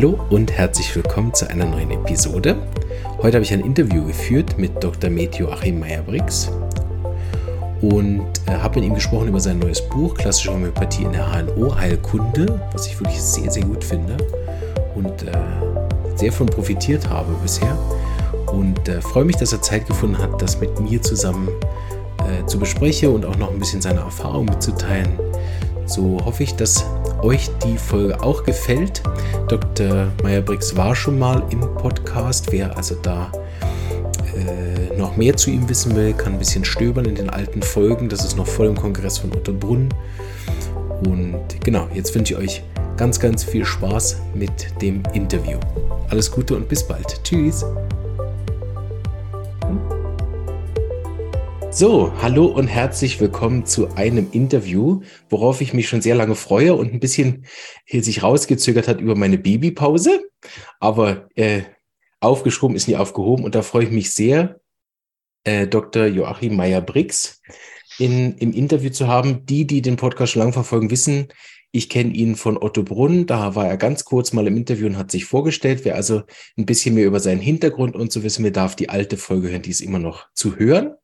[0.00, 2.56] Hallo und herzlich willkommen zu einer neuen Episode.
[3.18, 5.10] Heute habe ich ein Interview geführt mit Dr.
[5.10, 6.50] Med Joachim Meyer-Briggs
[7.82, 11.76] und äh, habe mit ihm gesprochen über sein neues Buch Klassische Homöopathie in der HNO
[11.76, 14.16] Heilkunde, was ich wirklich sehr, sehr gut finde
[14.94, 15.32] und äh,
[16.14, 17.76] sehr von profitiert habe bisher.
[18.46, 21.50] Und äh, freue mich, dass er Zeit gefunden hat, das mit mir zusammen
[22.20, 25.18] äh, zu besprechen und auch noch ein bisschen seine Erfahrung mitzuteilen.
[25.84, 26.86] So hoffe ich, dass
[27.22, 29.02] euch die Folge auch gefällt.
[29.48, 30.08] Dr.
[30.22, 32.50] Meyer-Briggs war schon mal im Podcast.
[32.50, 33.30] Wer also da
[34.34, 38.08] äh, noch mehr zu ihm wissen will, kann ein bisschen stöbern in den alten Folgen.
[38.08, 39.88] Das ist noch voll im Kongress von Ottobrunn.
[41.06, 42.62] Und genau, jetzt wünsche ich euch
[42.96, 45.58] ganz, ganz viel Spaß mit dem Interview.
[46.10, 47.22] Alles Gute und bis bald.
[47.24, 47.64] Tschüss.
[51.72, 56.74] So, hallo und herzlich willkommen zu einem Interview, worauf ich mich schon sehr lange freue
[56.74, 57.46] und ein bisschen
[57.84, 60.28] hier sich rausgezögert hat über meine Babypause.
[60.80, 61.62] Aber äh,
[62.18, 64.60] aufgeschoben ist nie aufgehoben und da freue ich mich sehr,
[65.44, 66.06] äh, Dr.
[66.06, 67.40] Joachim Meyer-Briggs
[68.00, 69.46] in, im Interview zu haben.
[69.46, 71.28] Die, die den Podcast schon lange verfolgen, wissen,
[71.70, 74.98] ich kenne ihn von Otto Brunn, da war er ganz kurz mal im Interview und
[74.98, 75.84] hat sich vorgestellt.
[75.84, 76.22] Wer also
[76.58, 79.62] ein bisschen mehr über seinen Hintergrund und so wissen will, darf die alte Folge hören,
[79.62, 80.96] die ist immer noch zu hören.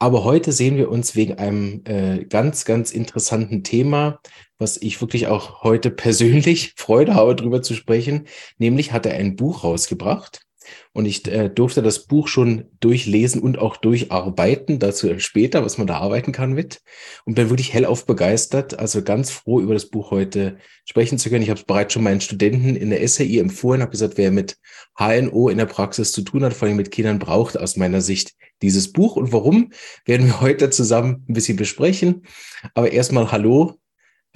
[0.00, 4.20] Aber heute sehen wir uns wegen einem äh, ganz, ganz interessanten Thema,
[4.58, 8.26] was ich wirklich auch heute persönlich Freude habe, darüber zu sprechen.
[8.58, 10.47] Nämlich hat er ein Buch rausgebracht.
[10.92, 15.86] Und ich äh, durfte das Buch schon durchlesen und auch durcharbeiten, dazu später, was man
[15.86, 16.80] da arbeiten kann mit.
[17.24, 21.42] Und bin wirklich hellauf begeistert, also ganz froh, über das Buch heute sprechen zu können.
[21.42, 24.56] Ich habe es bereits schon meinen Studenten in der SAI empfohlen, habe gesagt, wer mit
[24.98, 28.34] HNO in der Praxis zu tun hat, vor allem mit Kindern, braucht aus meiner Sicht
[28.62, 29.16] dieses Buch.
[29.16, 29.72] Und warum,
[30.04, 32.26] werden wir heute zusammen ein bisschen besprechen.
[32.74, 33.78] Aber erstmal hallo,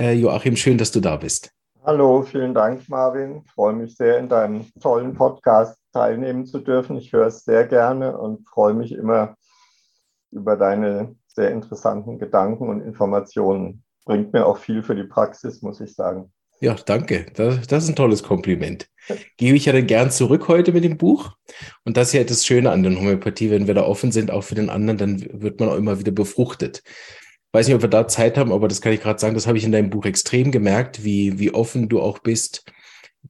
[0.00, 1.52] äh, Joachim, schön, dass du da bist.
[1.84, 3.42] Hallo, vielen Dank, Marvin.
[3.44, 6.96] Ich freue mich sehr, in deinem tollen Podcast teilnehmen zu dürfen.
[6.96, 9.34] Ich höre es sehr gerne und freue mich immer
[10.30, 13.82] über deine sehr interessanten Gedanken und Informationen.
[14.04, 16.32] Bringt mir auch viel für die Praxis, muss ich sagen.
[16.60, 17.26] Ja, danke.
[17.34, 18.86] Das, das ist ein tolles Kompliment.
[19.36, 21.32] Gebe ich ja dann gern zurück heute mit dem Buch.
[21.84, 24.42] Und das ist ja das Schöne an der Homöopathie, wenn wir da offen sind, auch
[24.42, 26.84] für den anderen, dann wird man auch immer wieder befruchtet
[27.52, 29.58] weiß nicht, ob wir da Zeit haben, aber das kann ich gerade sagen, das habe
[29.58, 32.64] ich in deinem Buch extrem gemerkt, wie, wie offen du auch bist,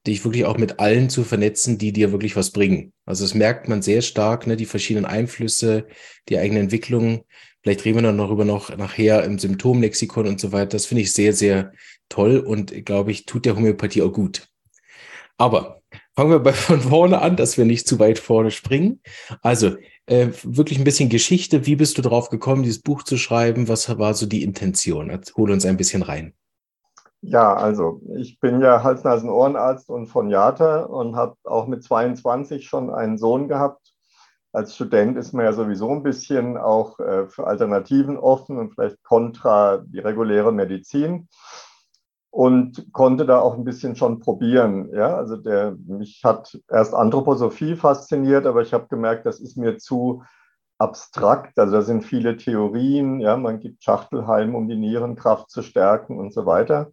[0.06, 2.92] dich wirklich auch mit allen zu vernetzen, die dir wirklich was bringen.
[3.04, 5.86] Also das merkt man sehr stark, ne, die verschiedenen Einflüsse,
[6.28, 7.24] die eigene Entwicklung.
[7.62, 10.70] Vielleicht reden wir dann noch über noch nachher im Symptomlexikon und so weiter.
[10.70, 11.72] Das finde ich sehr, sehr
[12.08, 14.48] toll und glaube ich, tut der Homöopathie auch gut.
[15.36, 15.81] Aber
[16.14, 19.00] fangen wir bei von vorne an, dass wir nicht zu weit vorne springen.
[19.42, 21.66] Also äh, wirklich ein bisschen Geschichte.
[21.66, 23.68] Wie bist du drauf gekommen, dieses Buch zu schreiben?
[23.68, 25.18] Was war so die Intention?
[25.36, 26.34] Hol uns ein bisschen rein.
[27.24, 32.92] Ja, also ich bin ja Hals-Nasen-Ohrenarzt und von Jata und habe auch mit 22 schon
[32.92, 33.92] einen Sohn gehabt.
[34.52, 39.02] Als Student ist man ja sowieso ein bisschen auch äh, für Alternativen offen und vielleicht
[39.04, 41.28] kontra die reguläre Medizin
[42.32, 44.88] und konnte da auch ein bisschen schon probieren.
[44.94, 49.76] Ja, also der, mich hat erst Anthroposophie fasziniert, aber ich habe gemerkt, das ist mir
[49.76, 50.22] zu
[50.78, 51.59] abstrakt.
[51.59, 53.20] Also da sind viele Theorien.
[53.20, 56.91] Ja, man gibt Schachtelheim, um die Nierenkraft zu stärken und so weiter.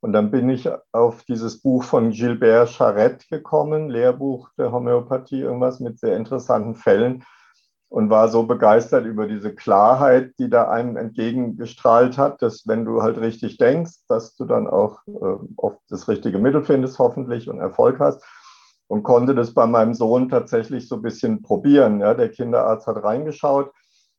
[0.00, 5.80] Und dann bin ich auf dieses Buch von Gilbert Charette gekommen, Lehrbuch der Homöopathie, irgendwas
[5.80, 7.24] mit sehr interessanten Fällen
[7.88, 13.02] und war so begeistert über diese Klarheit, die da einem entgegengestrahlt hat, dass wenn du
[13.02, 17.60] halt richtig denkst, dass du dann auch äh, oft das richtige Mittel findest, hoffentlich und
[17.60, 18.24] Erfolg hast.
[18.88, 22.00] Und konnte das bei meinem Sohn tatsächlich so ein bisschen probieren.
[22.00, 23.72] Ja, der Kinderarzt hat reingeschaut.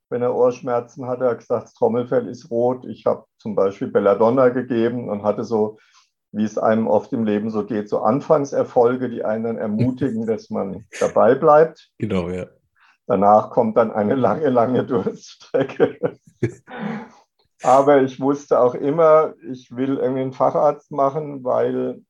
[0.09, 2.85] Wenn er Ohrschmerzen hatte, hat gesagt, das Trommelfell ist rot.
[2.85, 5.77] Ich habe zum Beispiel Belladonna gegeben und hatte so,
[6.33, 10.49] wie es einem oft im Leben so geht, so Anfangserfolge, die einen dann ermutigen, dass
[10.49, 11.89] man dabei bleibt.
[11.97, 12.47] Genau, ja.
[13.07, 16.19] Danach kommt dann eine lange, lange Durststrecke.
[17.63, 22.01] Aber ich wusste auch immer, ich will irgendwie einen Facharzt machen, weil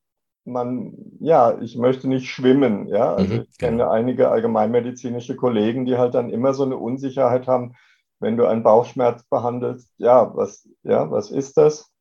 [0.44, 2.88] man, ja, ich möchte nicht schwimmen.
[2.88, 3.92] Ja, also mhm, ich kenne genau.
[3.92, 7.76] einige allgemeinmedizinische Kollegen, die halt dann immer so eine Unsicherheit haben,
[8.20, 9.94] wenn du einen Bauchschmerz behandelst.
[9.98, 11.92] Ja, was, ja, was ist das?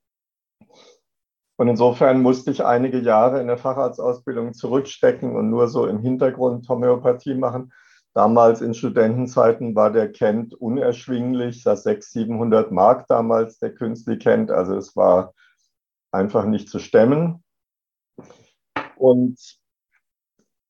[1.58, 6.68] Und insofern musste ich einige Jahre in der Facharztausbildung zurückstecken und nur so im Hintergrund
[6.68, 7.72] Homöopathie machen.
[8.16, 14.50] Damals in Studentenzeiten war der Kent unerschwinglich, das 600, 700 Mark damals der Künstler Kent.
[14.50, 15.34] Also es war
[16.12, 17.44] einfach nicht zu stemmen.
[18.96, 19.38] Und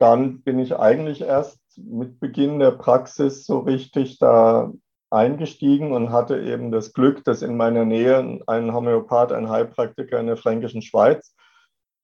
[0.00, 4.72] dann bin ich eigentlich erst mit Beginn der Praxis so richtig da
[5.10, 10.26] eingestiegen und hatte eben das Glück, dass in meiner Nähe ein Homöopath, ein Heilpraktiker in
[10.26, 11.35] der fränkischen Schweiz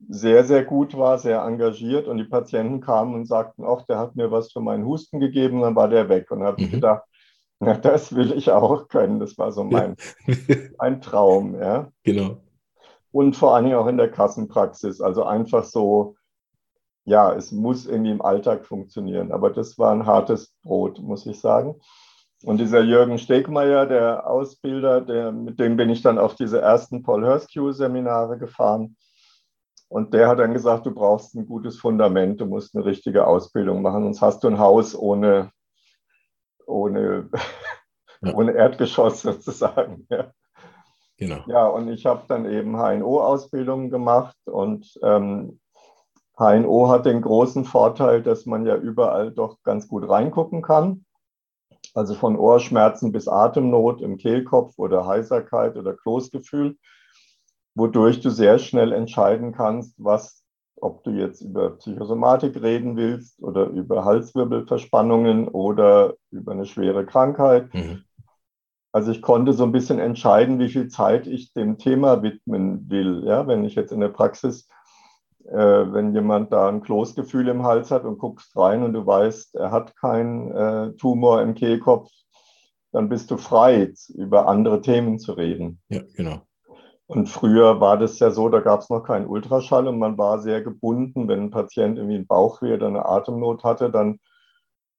[0.09, 2.09] sehr, sehr gut war, sehr engagiert.
[2.09, 5.61] Und die Patienten kamen und sagten, ach, der hat mir was für meinen Husten gegeben,
[5.61, 6.31] dann war der weg.
[6.31, 6.67] Und habe mhm.
[6.67, 7.03] ich gedacht,
[7.61, 9.21] na, das will ich auch können.
[9.21, 9.97] Das war so mein
[10.79, 11.55] ein Traum.
[11.55, 11.91] Ja.
[12.03, 12.39] Genau.
[13.13, 15.01] Und vor allen Dingen auch in der Kassenpraxis.
[15.01, 16.17] Also einfach so,
[17.05, 19.33] ja, es muss irgendwie im Alltag funktionieren.
[19.33, 21.77] Aber das war ein hartes Brot, muss ich sagen.
[22.45, 27.03] Und dieser Jürgen Stegmeier, der Ausbilder, der, mit dem bin ich dann auf diese ersten
[27.03, 28.97] Paul Herskew-Seminare gefahren.
[29.93, 33.83] Und der hat dann gesagt, du brauchst ein gutes Fundament, du musst eine richtige Ausbildung
[33.83, 35.50] machen, sonst hast du ein Haus ohne,
[36.67, 37.29] ohne,
[38.23, 38.33] ja.
[38.35, 40.06] ohne Erdgeschoss sozusagen.
[40.09, 40.33] Ja.
[41.19, 41.44] Genau.
[41.47, 45.61] Ja, und ich habe dann eben HNO-Ausbildungen gemacht und ähm,
[46.39, 51.05] HNO hat den großen Vorteil, dass man ja überall doch ganz gut reingucken kann.
[51.93, 56.79] Also von Ohrschmerzen bis Atemnot im Kehlkopf oder Heiserkeit oder Kloßgefühl
[57.75, 60.45] wodurch du sehr schnell entscheiden kannst, was,
[60.77, 67.73] ob du jetzt über Psychosomatik reden willst oder über Halswirbelverspannungen oder über eine schwere Krankheit.
[67.75, 68.05] Mhm.
[68.93, 73.25] Also ich konnte so ein bisschen entscheiden, wie viel Zeit ich dem Thema widmen will.
[73.25, 74.69] Ja, wenn ich jetzt in der Praxis,
[75.47, 79.55] äh, wenn jemand da ein Kloßgefühl im Hals hat und guckst rein und du weißt,
[79.55, 82.11] er hat keinen äh, Tumor im Kehlkopf,
[82.93, 85.81] dann bist du frei, über andere Themen zu reden.
[85.89, 86.43] Ja, genau.
[87.12, 90.38] Und früher war das ja so, da gab es noch keinen Ultraschall und man war
[90.41, 91.29] sehr gebunden.
[91.29, 94.19] Wenn ein Patient irgendwie einen Bauchweh oder eine Atemnot hatte, dann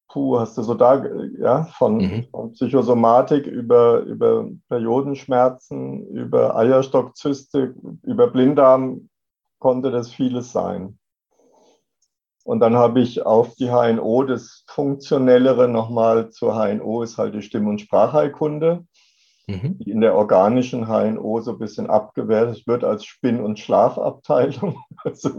[0.09, 1.03] puh, hast du so da,
[1.39, 2.27] ja, von, mhm.
[2.29, 7.73] von Psychosomatik über, über Periodenschmerzen, über Eierstockzyste,
[8.03, 9.09] über Blinddarm
[9.57, 10.99] konnte das vieles sein.
[12.43, 17.41] Und dann habe ich auf die HNO das Funktionellere nochmal zur HNO ist halt die
[17.41, 18.85] Stimm- und Sprachheilkunde
[19.47, 19.77] mhm.
[19.79, 24.77] die in der organischen HNO so ein bisschen abgewertet wird als Spinn- und Schlafabteilung.
[25.05, 25.31] Also,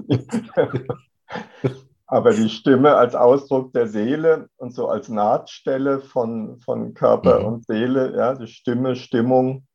[2.07, 7.47] aber die Stimme als Ausdruck der Seele und so als Nahtstelle von, von Körper mhm.
[7.47, 9.67] und Seele, ja, die Stimme, Stimmung,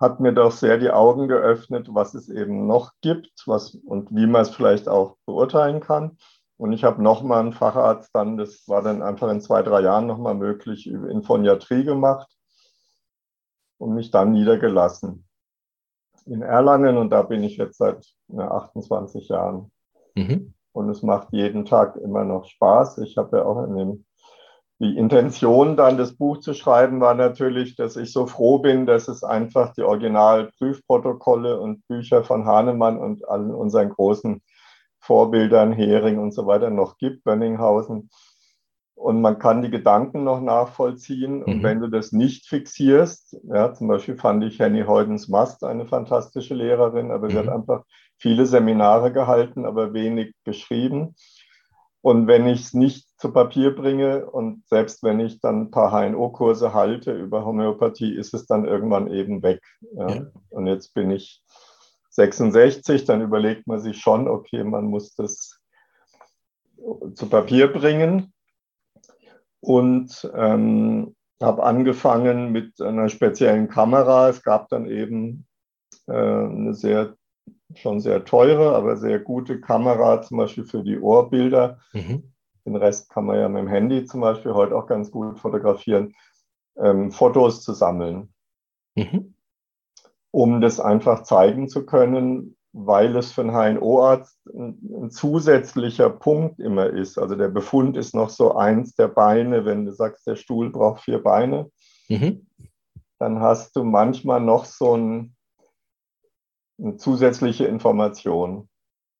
[0.00, 4.26] hat mir doch sehr die Augen geöffnet, was es eben noch gibt was, und wie
[4.26, 6.16] man es vielleicht auch beurteilen kann.
[6.56, 10.06] Und ich habe nochmal einen Facharzt dann, das war dann einfach in zwei, drei Jahren
[10.06, 12.35] nochmal möglich, in Phoniatrie gemacht
[13.78, 15.26] und mich dann niedergelassen
[16.26, 19.70] in Erlangen und da bin ich jetzt seit ja, 28 Jahren.
[20.14, 20.54] Mhm.
[20.72, 22.98] Und es macht jeden Tag immer noch Spaß.
[22.98, 24.04] Ich habe ja auch in dem,
[24.78, 29.08] die Intention, dann das Buch zu schreiben, war natürlich, dass ich so froh bin, dass
[29.08, 34.42] es einfach die Originalprüfprotokolle und Bücher von Hahnemann und allen unseren großen
[35.00, 38.10] Vorbildern, Hering und so weiter noch gibt, Bönninghausen
[38.96, 41.44] und man kann die Gedanken noch nachvollziehen.
[41.44, 41.62] Und mhm.
[41.62, 46.54] wenn du das nicht fixierst, ja, zum Beispiel fand ich Henny Heudens Mast eine fantastische
[46.54, 47.30] Lehrerin, aber mhm.
[47.30, 47.52] sie hat mhm.
[47.52, 47.84] einfach
[48.16, 51.14] viele Seminare gehalten, aber wenig geschrieben.
[52.00, 55.90] Und wenn ich es nicht zu Papier bringe und selbst wenn ich dann ein paar
[55.90, 59.60] HNO-Kurse halte über Homöopathie, ist es dann irgendwann eben weg.
[59.92, 60.08] Ja.
[60.08, 60.26] Ja.
[60.48, 61.42] Und jetzt bin ich
[62.10, 65.60] 66, dann überlegt man sich schon, okay, man muss das
[67.14, 68.32] zu Papier bringen
[69.60, 74.28] und ähm, habe angefangen mit einer speziellen Kamera.
[74.28, 75.46] Es gab dann eben
[76.06, 77.16] äh, eine sehr,
[77.74, 81.78] schon sehr teure, aber sehr gute Kamera, zum Beispiel für die Ohrbilder.
[81.92, 82.32] Mhm.
[82.64, 86.14] Den Rest kann man ja mit dem Handy zum Beispiel heute auch ganz gut fotografieren,
[86.76, 88.32] ähm, Fotos zu sammeln,
[88.96, 89.34] mhm.
[90.30, 96.60] um das einfach zeigen zu können, weil es für einen HNO-Arzt ein, ein, zusätzlicher Punkt
[96.60, 97.18] immer ist.
[97.18, 101.02] Also der Befund ist noch so eins der Beine, wenn du sagst, der Stuhl braucht
[101.02, 101.70] vier Beine,
[102.10, 102.46] mhm.
[103.18, 105.34] dann hast du manchmal noch so ein,
[106.78, 108.68] eine zusätzliche Information.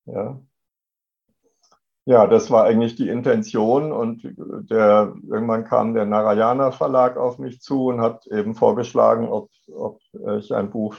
[0.04, 0.38] Ja.
[2.04, 4.22] ja, das war eigentlich die Intention und
[4.70, 9.98] der, irgendwann kam der Narayana Verlag auf mich zu und hat eben vorgeschlagen, ob, ob
[10.38, 10.94] ich ein Buch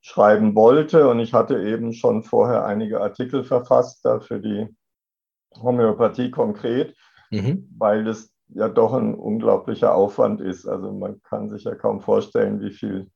[0.00, 1.08] schreiben wollte.
[1.08, 4.68] Und ich hatte eben schon vorher einige Artikel verfasst da für die
[5.60, 6.94] Homöopathie konkret,
[7.30, 7.68] mhm.
[7.76, 10.66] weil es ja doch ein unglaublicher Aufwand ist.
[10.66, 13.10] Also man kann sich ja kaum vorstellen, wie viel,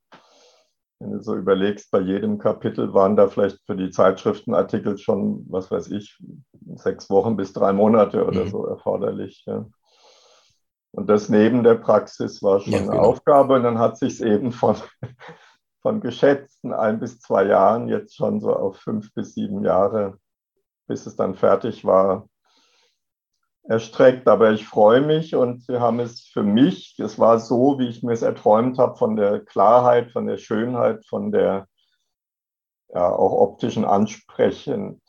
[0.99, 5.71] wenn du so überlegst, bei jedem Kapitel waren da vielleicht für die Zeitschriftenartikel schon, was
[5.71, 6.19] weiß ich,
[6.75, 8.49] sechs Wochen bis drei Monate oder mhm.
[8.49, 9.43] so erforderlich.
[9.47, 9.65] Ja.
[10.91, 12.91] Und das neben der Praxis war schon ja, genau.
[12.91, 13.55] eine Aufgabe.
[13.55, 14.75] Und dann hat sich es eben von
[15.83, 20.17] von geschätzten ein bis zwei Jahren jetzt schon so auf fünf bis sieben Jahre,
[20.87, 22.27] bis es dann fertig war,
[23.63, 24.27] erstreckt.
[24.27, 28.01] Aber ich freue mich und wir haben es für mich, es war so, wie ich
[28.01, 31.67] mir es erträumt habe, von der Klarheit, von der Schönheit, von der
[32.93, 35.01] ja, auch optisch ansprechend.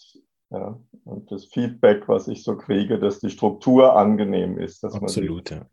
[0.50, 0.80] Ja.
[1.04, 4.82] Und das Feedback, was ich so kriege, dass die Struktur angenehm ist.
[4.82, 5.70] Dass Absolut, man sich, ja.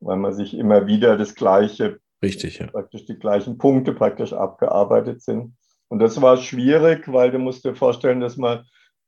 [0.00, 2.68] Weil man sich immer wieder das Gleiche, Richtig, ja.
[2.68, 5.56] praktisch die gleichen Punkte praktisch abgearbeitet sind.
[5.88, 8.64] Und das war schwierig, weil du musst dir vorstellen, dass man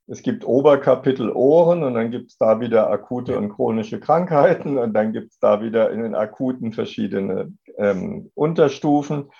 [0.06, 4.92] es gibt Oberkapitel Ohren und dann gibt es da wieder akute und chronische Krankheiten und
[4.92, 9.30] dann gibt es da wieder in den akuten verschiedene ähm, Unterstufen.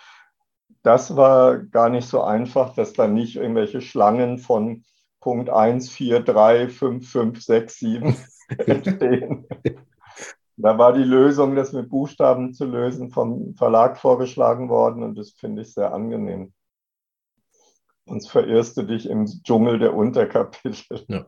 [0.82, 4.84] Das war gar nicht so einfach, dass da nicht irgendwelche Schlangen von
[5.20, 8.16] Punkt 1, 4, 3, 5, 5, 6, 7
[8.66, 9.46] entstehen.
[10.56, 15.32] Da war die Lösung, das mit Buchstaben zu lösen, vom Verlag vorgeschlagen worden und das
[15.32, 16.52] finde ich sehr angenehm.
[18.06, 21.04] Sonst verirrst du dich im Dschungel der Unterkapitel.
[21.08, 21.26] Ja.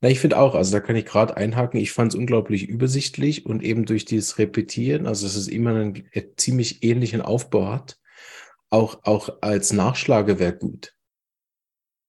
[0.00, 3.46] Na, ich finde auch, also da kann ich gerade einhaken, ich fand es unglaublich übersichtlich
[3.46, 6.04] und eben durch dieses Repetieren, also dass es immer einen
[6.36, 8.00] ziemlich ähnlichen Aufbau hat,
[8.68, 10.96] auch, auch als Nachschlagewerk gut.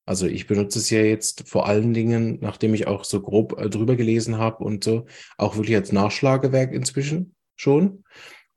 [0.05, 3.69] Also ich benutze es ja jetzt vor allen Dingen, nachdem ich auch so grob äh,
[3.69, 5.05] drüber gelesen habe und so,
[5.37, 8.03] auch wirklich als Nachschlagewerk inzwischen schon.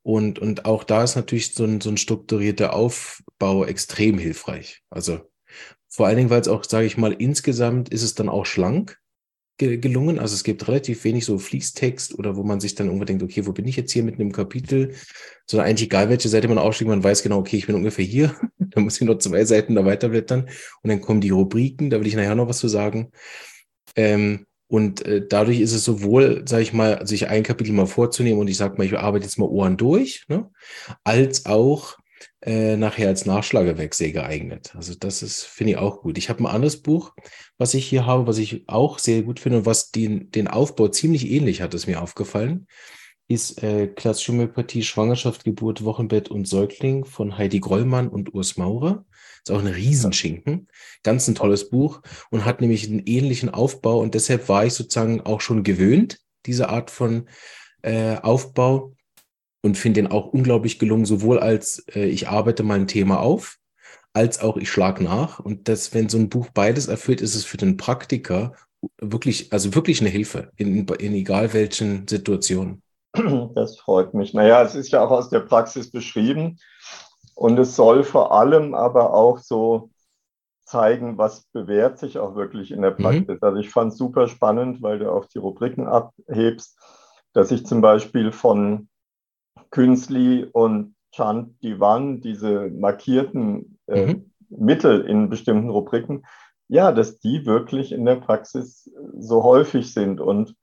[0.03, 4.83] Und, und auch da ist natürlich so ein, so ein strukturierter Aufbau extrem hilfreich.
[4.91, 5.21] Also
[5.89, 8.99] vor allen Dingen, weil es auch, sage ich mal, insgesamt ist es dann auch schlank
[9.59, 10.19] ge gelungen.
[10.19, 13.53] Also es gibt relativ wenig so Fließtext oder wo man sich dann denkt, okay, wo
[13.53, 14.95] bin ich jetzt hier mit einem Kapitel?
[15.47, 18.35] Sondern eigentlich egal, welche Seite man aufschlägt, man weiß genau, okay, ich bin ungefähr hier.
[18.59, 20.49] da muss ich nur zwei Seiten da weiterblättern.
[20.83, 23.11] Und dann kommen die Rubriken, da will ich nachher noch was zu sagen.
[23.95, 28.41] Ähm, und äh, dadurch ist es sowohl, sage ich mal, sich ein Kapitel mal vorzunehmen
[28.41, 30.51] und ich sage mal, ich arbeite jetzt mal Ohren durch, ne?
[31.05, 31.97] als auch
[32.43, 34.75] äh, nachher als Nachschlagewerk geeignet.
[34.77, 36.19] Also das ist, finde ich auch gut.
[36.19, 37.13] Ich habe ein anderes Buch,
[37.59, 40.89] was ich hier habe, was ich auch sehr gut finde und was den, den Aufbau
[40.89, 42.67] ziemlich ähnlich hat, ist mir aufgefallen,
[43.29, 49.05] ist äh, Klassische Homöopathie, Schwangerschaft, Geburt, Wochenbett und Säugling von Heidi Grollmann und Urs Maurer.
[49.39, 50.69] Ist auch ein Riesenschinken.
[51.03, 55.21] Ganz ein tolles Buch und hat nämlich einen ähnlichen Aufbau und deshalb war ich sozusagen
[55.21, 57.29] auch schon gewöhnt, diese Art von
[57.83, 58.96] äh, Aufbau
[59.67, 63.59] und finde den auch unglaublich gelungen, sowohl als äh, ich arbeite mein Thema auf,
[64.15, 65.41] als auch ich schlage nach.
[65.41, 68.55] Und das, wenn so ein Buch beides erfüllt, ist es für den Praktiker
[68.99, 72.83] wirklich, also wirklich eine Hilfe in, in egal welchen Situationen.
[73.55, 74.35] Das freut mich.
[74.35, 76.59] Naja, es ist ja auch aus der Praxis beschrieben.
[77.35, 79.91] Und es soll vor allem aber auch so
[80.65, 83.03] zeigen, was bewährt sich auch wirklich in der mhm.
[83.03, 83.29] Praxis.
[83.29, 83.39] Mhm.
[83.41, 86.79] Also ich fand es super spannend, weil du auch die Rubriken abhebst,
[87.33, 88.89] dass ich zum Beispiel von
[89.71, 94.31] Künstli und Chant Divan, diese markierten äh, mhm.
[94.49, 96.25] Mittel in bestimmten Rubriken,
[96.69, 100.21] ja, dass die wirklich in der Praxis so häufig sind.
[100.21, 100.55] Und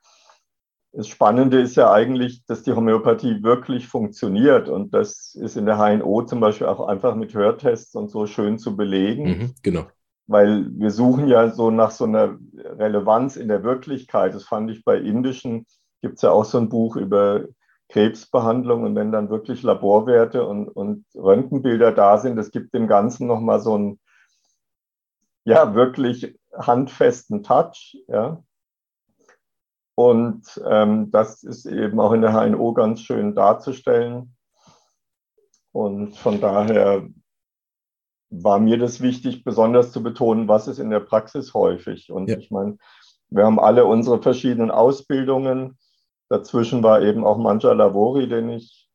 [0.91, 4.69] das Spannende ist ja eigentlich, dass die Homöopathie wirklich funktioniert.
[4.69, 8.59] Und das ist in der HNO zum Beispiel auch einfach mit Hörtests und so schön
[8.59, 9.23] zu belegen.
[9.23, 9.87] Mhm, genau.
[10.27, 14.35] Weil wir suchen ja so nach so einer Relevanz in der Wirklichkeit.
[14.35, 15.65] Das fand ich bei indischen,
[16.01, 17.45] gibt es ja auch so ein Buch über
[17.89, 23.27] Krebsbehandlung und wenn dann wirklich Laborwerte und, und Röntgenbilder da sind, das gibt dem Ganzen
[23.27, 23.99] nochmal so einen,
[25.45, 28.41] ja, wirklich handfesten Touch, ja.
[29.95, 34.35] Und ähm, das ist eben auch in der HNO ganz schön darzustellen.
[35.71, 37.07] Und von daher
[38.29, 42.11] war mir das wichtig, besonders zu betonen, was ist in der Praxis häufig.
[42.11, 42.37] Und ja.
[42.37, 42.77] ich meine,
[43.29, 45.77] wir haben alle unsere verschiedenen Ausbildungen.
[46.33, 48.89] Dazwischen war eben auch mancher Lavori, den ich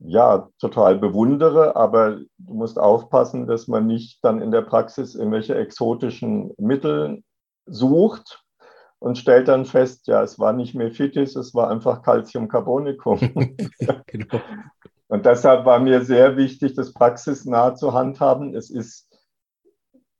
[0.00, 5.54] ja total bewundere, aber du musst aufpassen, dass man nicht dann in der Praxis irgendwelche
[5.54, 7.22] exotischen Mittel
[7.66, 8.42] sucht,
[9.00, 13.20] und stellt dann fest, ja, es war nicht Mephitis, es war einfach Calciumcarbonicum.
[14.06, 14.40] genau.
[15.06, 18.54] Und deshalb war mir sehr wichtig, das praxisnah zu handhaben.
[18.54, 19.08] Es ist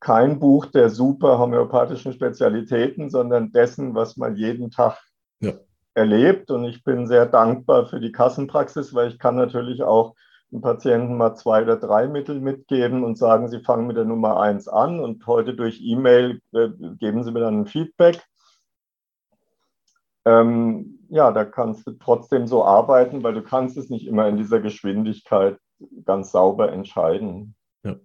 [0.01, 4.99] kein Buch der super homöopathischen Spezialitäten, sondern dessen, was man jeden Tag
[5.41, 5.55] ja.
[5.99, 6.51] Erlebt.
[6.51, 10.15] Und ich bin sehr dankbar für die Kassenpraxis, weil ich kann natürlich auch
[10.51, 14.41] den Patienten mal zwei oder drei Mittel mitgeben und sagen, sie fangen mit der Nummer
[14.41, 18.23] eins an und heute durch E-Mail äh, geben sie mir dann ein Feedback
[20.29, 24.37] ähm, ja, da kannst du trotzdem so arbeiten, weil du kannst es nicht immer in
[24.37, 25.59] dieser Geschwindigkeit
[26.05, 27.55] ganz sauber entscheiden.
[27.83, 27.97] Ja.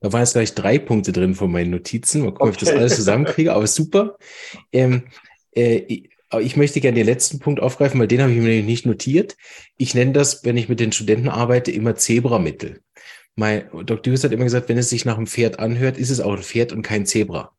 [0.00, 2.22] Da waren jetzt gleich drei Punkte drin von meinen Notizen.
[2.22, 2.48] Mal gucken, okay.
[2.48, 4.16] ob ich das alles zusammenkriege, aber super.
[4.72, 5.04] Ähm,
[5.52, 6.08] äh,
[6.40, 9.36] ich möchte gerne den letzten Punkt aufgreifen, weil den habe ich mir nicht notiert.
[9.76, 12.82] Ich nenne das, wenn ich mit den Studenten arbeite, immer Zebramittel.
[13.34, 14.12] Mein Dr.
[14.12, 16.42] Hughes hat immer gesagt, wenn es sich nach einem Pferd anhört, ist es auch ein
[16.42, 17.56] Pferd und kein Zebra.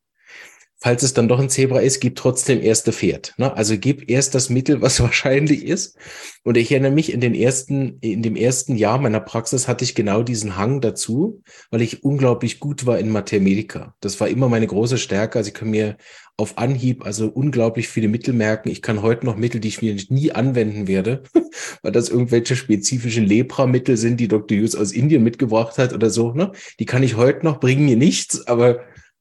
[0.80, 3.34] Falls es dann doch ein Zebra ist, gib trotzdem erste Pferd.
[3.38, 3.56] Ne?
[3.56, 5.98] Also gib erst das Mittel, was wahrscheinlich ist.
[6.44, 9.94] Und ich erinnere mich, in den ersten, in dem ersten Jahr meiner Praxis hatte ich
[9.94, 13.94] genau diesen Hang dazu, weil ich unglaublich gut war in Mathematica.
[14.00, 15.40] Das war immer meine große Stärke.
[15.40, 15.98] Also ich kann mir
[16.38, 18.70] auf Anhieb also unglaublich viele Mittel merken.
[18.70, 21.24] Ich kann heute noch Mittel, die ich mir nie anwenden werde,
[21.82, 24.58] weil das irgendwelche spezifischen Lepra-Mittel sind, die Dr.
[24.58, 26.32] Hughes aus Indien mitgebracht hat oder so.
[26.32, 26.54] Ne?
[26.80, 28.80] Die kann ich heute noch, bringen mir nichts, aber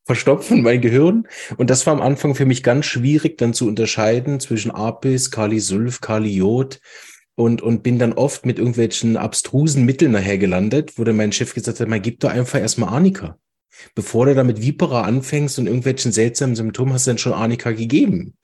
[0.08, 1.28] verstopfen mein Gehirn.
[1.58, 6.00] Und das war am Anfang für mich ganz schwierig, dann zu unterscheiden zwischen Apis, Kalisulf,
[6.00, 6.80] Kaliot
[7.34, 11.52] und, und bin dann oft mit irgendwelchen abstrusen Mitteln nachher gelandet, wo dann mein Chef
[11.52, 13.38] gesagt hat, man gibt doch einfach erstmal Arnika.
[13.94, 17.70] Bevor du da mit Vipera anfängst und irgendwelchen seltsamen Symptomen hast du dann schon Arnika
[17.72, 18.34] gegeben.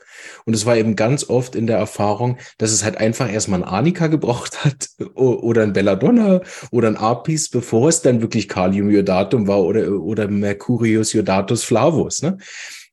[0.45, 3.69] Und es war eben ganz oft in der Erfahrung, dass es halt einfach erstmal ein
[3.69, 6.41] Arnika gebraucht hat oder ein Belladonna
[6.71, 12.23] oder ein Apis, bevor es dann wirklich Kaliumiodatum war oder, oder Mercurius iodatus flavus.
[12.23, 12.39] Ne?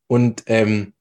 [0.06, 0.92] Und ähm,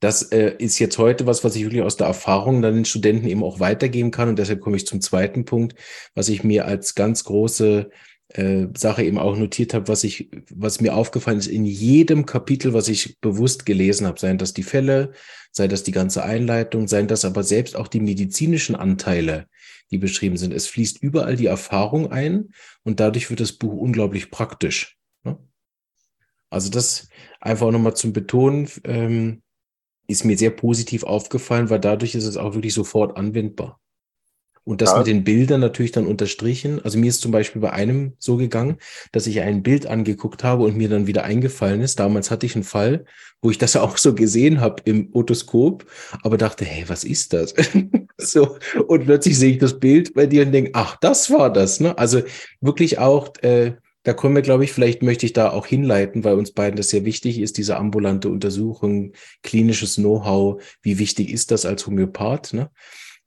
[0.00, 3.26] das äh, ist jetzt heute was, was ich wirklich aus der Erfahrung dann den Studenten
[3.26, 4.28] eben auch weitergeben kann.
[4.28, 5.74] Und deshalb komme ich zum zweiten Punkt,
[6.14, 7.90] was ich mir als ganz große
[8.30, 12.74] äh, Sache eben auch notiert habe, was ich, was mir aufgefallen ist in jedem Kapitel,
[12.74, 15.12] was ich bewusst gelesen habe, seien das die Fälle,
[15.50, 19.46] sei das die ganze Einleitung, seien das aber selbst auch die medizinischen Anteile,
[19.90, 20.52] die beschrieben sind.
[20.52, 22.50] Es fließt überall die Erfahrung ein
[22.84, 24.98] und dadurch wird das Buch unglaublich praktisch.
[25.24, 25.38] Ne?
[26.50, 27.08] Also das
[27.40, 29.42] einfach nochmal zum Betonen, ähm,
[30.06, 33.78] ist mir sehr positiv aufgefallen, weil dadurch ist es auch wirklich sofort anwendbar.
[34.68, 34.98] Und das ja.
[34.98, 36.84] mit den Bildern natürlich dann unterstrichen.
[36.84, 38.76] Also mir ist zum Beispiel bei einem so gegangen,
[39.12, 41.98] dass ich ein Bild angeguckt habe und mir dann wieder eingefallen ist.
[41.98, 43.06] Damals hatte ich einen Fall,
[43.40, 45.86] wo ich das auch so gesehen habe im Otoskop,
[46.22, 47.54] aber dachte, hey, was ist das?
[48.18, 51.80] so und plötzlich sehe ich das Bild bei dir und denke, ach, das war das.
[51.80, 51.96] Ne?
[51.96, 52.20] Also
[52.60, 53.32] wirklich auch.
[53.40, 53.72] Äh,
[54.02, 56.90] da kommen wir, glaube ich, vielleicht möchte ich da auch hinleiten, weil uns beiden das
[56.90, 62.52] sehr wichtig ist, diese ambulante Untersuchung, klinisches Know-how, wie wichtig ist das als Homöopath?
[62.52, 62.70] Ne?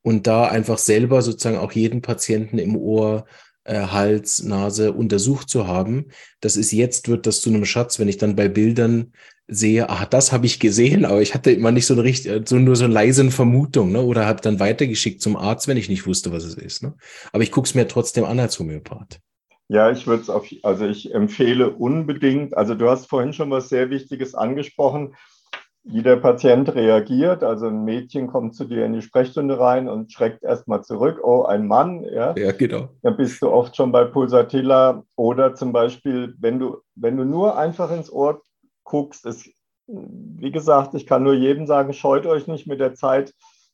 [0.02, 3.26] Und da einfach selber sozusagen auch jeden Patienten im Ohr,
[3.64, 6.08] äh, Hals, Nase untersucht zu haben.
[6.40, 9.14] Das ist jetzt, wird das zu einem Schatz, wenn ich dann bei Bildern
[9.48, 12.56] sehe, ach, das habe ich gesehen, aber ich hatte immer nicht so eine richtig, so
[12.58, 14.02] nur so eine leise Vermutung, ne?
[14.02, 16.84] Oder habe dann weitergeschickt zum Arzt, wenn ich nicht wusste, was es ist.
[16.84, 16.96] Ne?
[17.34, 19.20] Aber ich gucke es mir trotzdem an als Homöopath.
[19.68, 23.70] Ja, ich würde es auf, also ich empfehle unbedingt, also du hast vorhin schon was
[23.70, 25.16] sehr Wichtiges angesprochen
[25.84, 27.44] wie der Patient reagiert.
[27.44, 31.20] Also ein Mädchen kommt zu dir in die Sprechstunde rein und schreckt erstmal zurück.
[31.24, 32.36] Oh, ein Mann, ja.
[32.38, 32.90] Ja, genau.
[33.02, 37.58] Dann bist du oft schon bei Pulsatilla oder zum Beispiel, wenn du, wenn du nur
[37.58, 38.42] einfach ins Ohr
[38.84, 39.50] guckst, ist,
[39.88, 43.34] wie gesagt, ich kann nur jedem sagen, scheut euch nicht mit der Zeit,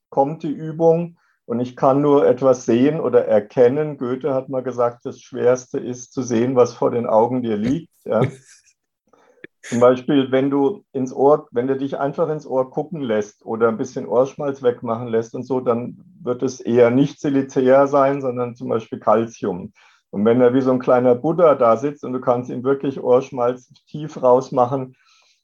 [0.10, 1.17] kommt die Übung.
[1.46, 3.98] Und ich kann nur etwas sehen oder erkennen.
[3.98, 7.93] Goethe hat mal gesagt, das Schwerste ist zu sehen, was vor den Augen dir liegt.
[8.04, 8.22] Ja.
[9.70, 13.68] Zum Beispiel, wenn du ins Ohr, wenn du dich einfach ins Ohr gucken lässt oder
[13.68, 18.56] ein bisschen Ohrschmalz wegmachen lässt und so, dann wird es eher nicht Silicea sein, sondern
[18.56, 19.74] zum Beispiel Calcium.
[20.10, 23.02] Und wenn er wie so ein kleiner Buddha da sitzt und du kannst ihm wirklich
[23.02, 24.96] Ohrschmalz tief rausmachen,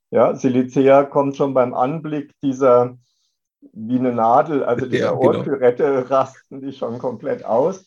[0.09, 2.97] ja, Silicea kommt schon beim Anblick dieser
[3.73, 5.39] wie eine Nadel, also dieser ja, genau.
[5.39, 7.85] Ohrkürette rasten die schon komplett aus.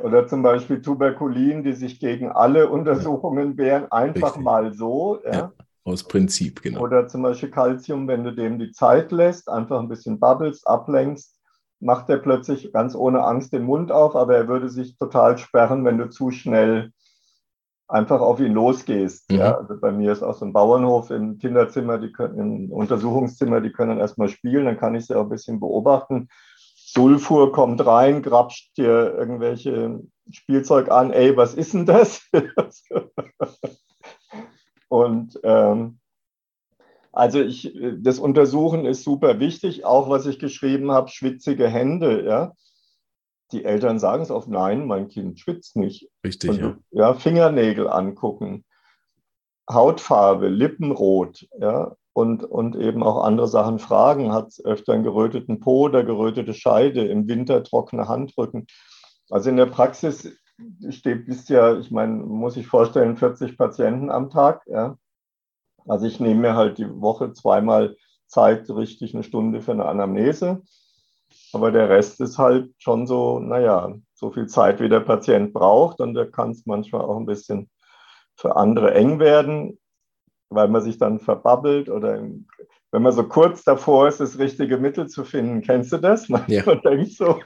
[0.00, 4.44] Oder zum Beispiel Tuberkulin, die sich gegen alle Untersuchungen wehren, einfach Richtig.
[4.44, 5.20] mal so.
[5.24, 5.32] Ja.
[5.32, 5.52] ja.
[5.84, 6.80] Aus Prinzip, genau.
[6.80, 11.36] Oder zum Beispiel Calcium, wenn du dem die Zeit lässt, einfach ein bisschen babbelst, ablenkst,
[11.80, 15.84] macht er plötzlich ganz ohne Angst den Mund auf, aber er würde sich total sperren,
[15.84, 16.92] wenn du zu schnell
[17.88, 19.30] einfach auf ihn losgehst.
[19.30, 19.38] Mhm.
[19.38, 23.60] Ja, also bei mir ist auch so ein Bauernhof im Kinderzimmer, die können, im Untersuchungszimmer,
[23.60, 26.28] die können dann erstmal spielen, dann kann ich sie auch ein bisschen beobachten.
[26.76, 32.22] Sulfur kommt rein, grapscht dir irgendwelche Spielzeug an, ey, was ist denn das?
[34.92, 36.00] Und ähm,
[37.12, 42.52] also ich, das Untersuchen ist super wichtig, auch was ich geschrieben habe, schwitzige Hände, ja.
[43.52, 46.10] Die Eltern sagen es oft, nein, mein Kind schwitzt nicht.
[46.22, 46.76] Richtig, Und, ja.
[46.90, 47.14] ja.
[47.14, 48.66] Fingernägel angucken,
[49.70, 54.34] Hautfarbe, Lippenrot, ja, und, und eben auch andere Sachen fragen.
[54.34, 58.66] Hat es öfter einen geröteten Po oder gerötete Scheide, im Winter trockene Handrücken.
[59.30, 60.30] Also in der Praxis
[60.90, 64.62] steht, bist ja, ich meine, muss ich vorstellen, 40 Patienten am Tag.
[64.66, 64.96] Ja.
[65.86, 67.96] Also ich nehme mir halt die Woche zweimal
[68.26, 70.62] Zeit, richtig eine Stunde für eine Anamnese.
[71.52, 76.00] Aber der Rest ist halt schon so, naja, so viel Zeit, wie der Patient braucht.
[76.00, 77.70] Und da kann es manchmal auch ein bisschen
[78.36, 79.78] für andere eng werden,
[80.50, 82.46] weil man sich dann verbabbelt oder im,
[82.92, 85.62] wenn man so kurz davor ist, das richtige Mittel zu finden.
[85.62, 86.28] Kennst du das?
[86.30, 86.62] Man ja.
[86.62, 87.40] denkt so,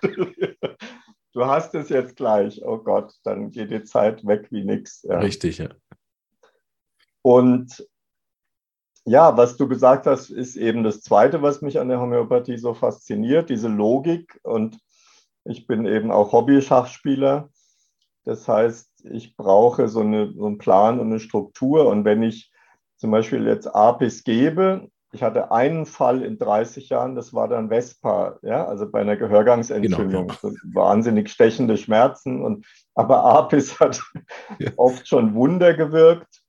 [1.36, 5.02] du hast es jetzt gleich, oh Gott, dann geht die Zeit weg wie nichts.
[5.02, 5.18] Ja.
[5.18, 5.68] Richtig, ja.
[7.20, 7.86] Und
[9.04, 12.72] ja, was du gesagt hast, ist eben das Zweite, was mich an der Homöopathie so
[12.72, 14.40] fasziniert, diese Logik.
[14.44, 14.78] Und
[15.44, 17.50] ich bin eben auch Hobby-Schachspieler.
[18.24, 21.86] Das heißt, ich brauche so, eine, so einen Plan und eine Struktur.
[21.86, 22.50] Und wenn ich
[22.96, 27.70] zum Beispiel jetzt Apis gebe, ich hatte einen Fall in 30 Jahren, das war dann
[27.70, 30.28] Vespa, ja, also bei einer Gehörgangsentzündung.
[30.28, 30.60] Genau, ja.
[30.74, 32.44] Wahnsinnig stechende Schmerzen.
[32.44, 34.02] Und, aber Apis hat
[34.58, 34.72] ja.
[34.76, 36.42] oft schon Wunder gewirkt,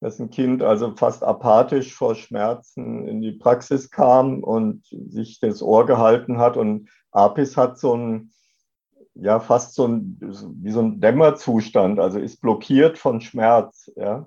[0.00, 5.62] dass ein Kind also fast apathisch vor Schmerzen in die Praxis kam und sich das
[5.62, 6.58] Ohr gehalten hat.
[6.58, 8.32] Und Apis hat so ein,
[9.14, 14.26] ja, fast so ein, wie so ein Dämmerzustand, also ist blockiert von Schmerz, ja.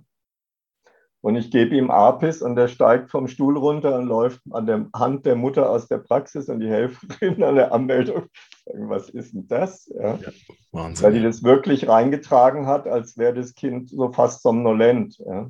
[1.21, 4.85] Und ich gebe ihm Apis und der steigt vom Stuhl runter und läuft an der
[4.95, 8.27] Hand der Mutter aus der Praxis und die Helferin an der Anmeldung
[8.65, 9.87] sagen, was ist denn das?
[9.87, 10.15] Ja.
[10.15, 10.29] Ja,
[10.71, 11.05] Wahnsinn.
[11.05, 15.17] Weil die das wirklich reingetragen hat, als wäre das Kind so fast somnolent.
[15.17, 15.49] Ja.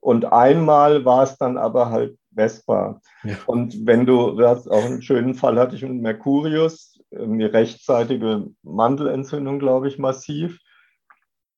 [0.00, 3.00] Und einmal war es dann aber halt Vespa.
[3.22, 3.36] Ja.
[3.46, 8.48] Und wenn du, du hast auch einen schönen Fall hatte ich mit Mercurius, eine rechtzeitige
[8.62, 10.58] Mandelentzündung, glaube ich, massiv.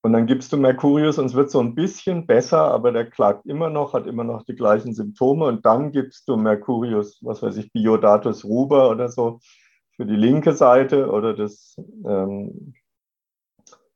[0.05, 3.47] Und dann gibst du Mercurius und es wird so ein bisschen besser, aber der klagt
[3.47, 5.47] immer noch, hat immer noch die gleichen Symptome.
[5.47, 9.39] Und dann gibst du Mercurius, was weiß ich, Biodatus ruber oder so
[9.97, 12.75] für die linke Seite oder das ähm,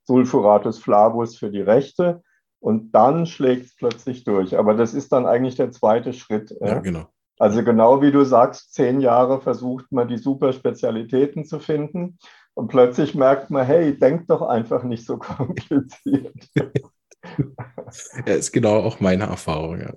[0.05, 2.23] Sulfuratus flavus für die rechte.
[2.59, 4.57] Und dann schlägt es plötzlich durch.
[4.57, 6.57] Aber das ist dann eigentlich der zweite Schritt.
[6.62, 7.05] Ja, genau.
[7.38, 12.18] Also genau wie du sagst, zehn Jahre versucht man die Superspezialitäten zu finden.
[12.59, 16.35] Und plötzlich merkt man, hey, denk doch einfach nicht so kompliziert.
[18.27, 19.94] ja, ist genau auch meine Erfahrung, ja.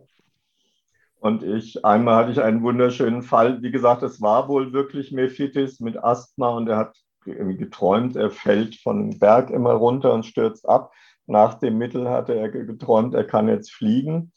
[1.15, 3.63] Und ich, einmal hatte ich einen wunderschönen Fall.
[3.63, 6.95] Wie gesagt, es war wohl wirklich Mephitis mit Asthma und er hat
[7.25, 10.93] geträumt, er fällt von dem Berg immer runter und stürzt ab.
[11.25, 14.33] Nach dem Mittel hatte er geträumt, er kann jetzt fliegen.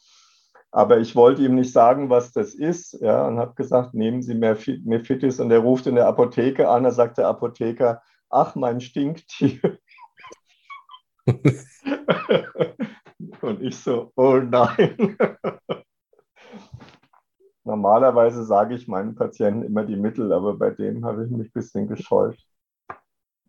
[0.71, 4.35] Aber ich wollte ihm nicht sagen, was das ist, ja, und habe gesagt, nehmen Sie
[4.35, 5.41] Mephitis.
[5.41, 6.85] Und er ruft in der Apotheke an.
[6.85, 8.01] Da sagt der Apotheker,
[8.35, 9.79] ach, mein Stinktier.
[13.41, 15.17] Und ich so, oh nein.
[17.65, 21.53] Normalerweise sage ich meinen Patienten immer die Mittel, aber bei dem habe ich mich ein
[21.53, 22.37] bisschen gescheut.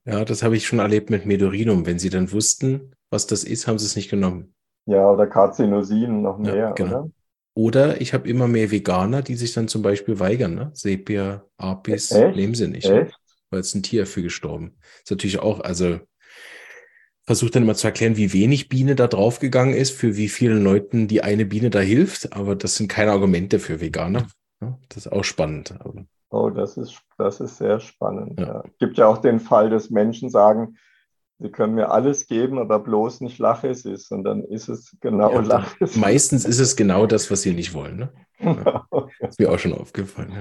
[0.06, 1.86] Ja, das habe ich schon erlebt mit Medorinum.
[1.86, 4.54] Wenn sie dann wussten, was das ist, haben sie es nicht genommen.
[4.86, 7.02] Ja, oder Carzinosin noch mehr, ja, genau.
[7.02, 7.10] oder?
[7.58, 10.56] Oder ich habe immer mehr Veganer, die sich dann zum Beispiel weigern.
[10.56, 10.72] Ne?
[10.74, 12.36] Sepia, Apis, Echt?
[12.36, 12.90] nehmen sie nicht.
[12.90, 13.18] Echt?
[13.56, 14.76] Weil es ein Tier dafür gestorben.
[15.04, 16.00] Ist natürlich auch, also
[17.26, 21.08] versucht dann immer zu erklären, wie wenig Biene da draufgegangen ist, für wie vielen Leuten
[21.08, 24.28] die eine Biene da hilft, aber das sind keine Argumente für Veganer.
[24.90, 25.74] Das ist auch spannend.
[26.30, 28.40] Oh, das ist, das ist sehr spannend.
[28.40, 28.48] Ja.
[28.48, 28.64] Ja.
[28.66, 30.76] Es gibt ja auch den Fall, dass Menschen sagen,
[31.38, 34.12] Sie können mir alles geben, aber bloß nicht Laches ist.
[34.12, 35.98] Und dann ist es genau ja, Laches.
[35.98, 37.98] Meistens ist es genau das, was Sie nicht wollen.
[37.98, 38.14] Ne?
[38.66, 38.88] Ja.
[39.28, 40.32] Ist mir auch schon aufgefallen.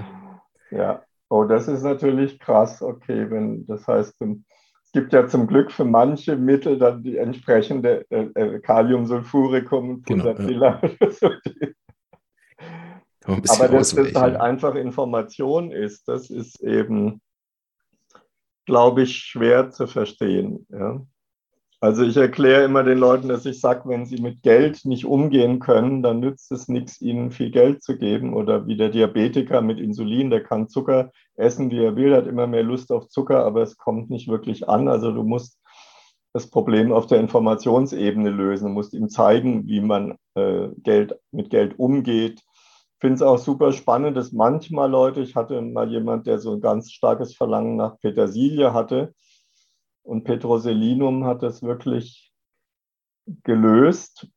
[0.71, 0.79] Ja.
[0.79, 1.03] ja.
[1.35, 2.81] Oh, das ist natürlich krass.
[2.81, 8.07] Okay, wenn das heißt, es gibt ja zum Glück für manche Mittel dann die entsprechende
[8.11, 10.81] äh, äh Kaliumsulfuricum und genau, ja.
[13.27, 17.21] Aber dass das halt einfach Information ist, das ist eben,
[18.65, 20.69] glaube ich, schwer zu verstehen.
[20.69, 21.05] Ja?
[21.85, 25.59] Also ich erkläre immer den Leuten, dass ich sage, wenn sie mit Geld nicht umgehen
[25.59, 28.33] können, dann nützt es nichts, ihnen viel Geld zu geben.
[28.33, 32.47] Oder wie der Diabetiker mit Insulin, der kann Zucker essen, wie er will, hat immer
[32.47, 34.89] mehr Lust auf Zucker, aber es kommt nicht wirklich an.
[34.89, 35.61] Also du musst
[36.33, 38.69] das Problem auf der Informationsebene lösen.
[38.69, 42.41] Du musst ihm zeigen, wie man äh, Geld, mit Geld umgeht.
[42.41, 46.55] Ich finde es auch super spannend, dass manchmal Leute, ich hatte mal jemand, der so
[46.55, 49.13] ein ganz starkes Verlangen nach Petersilie hatte,
[50.05, 52.33] und Petroselinum hat das wirklich
[53.43, 54.29] gelöst,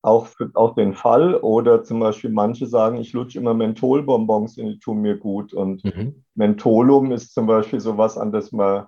[0.00, 1.34] auch, für, auch den Fall.
[1.34, 5.52] Oder zum Beispiel manche sagen, ich lutsche immer Mentholbonbons und die tun mir gut.
[5.52, 6.24] Und mhm.
[6.34, 8.86] Mentholum ist zum Beispiel sowas, an das man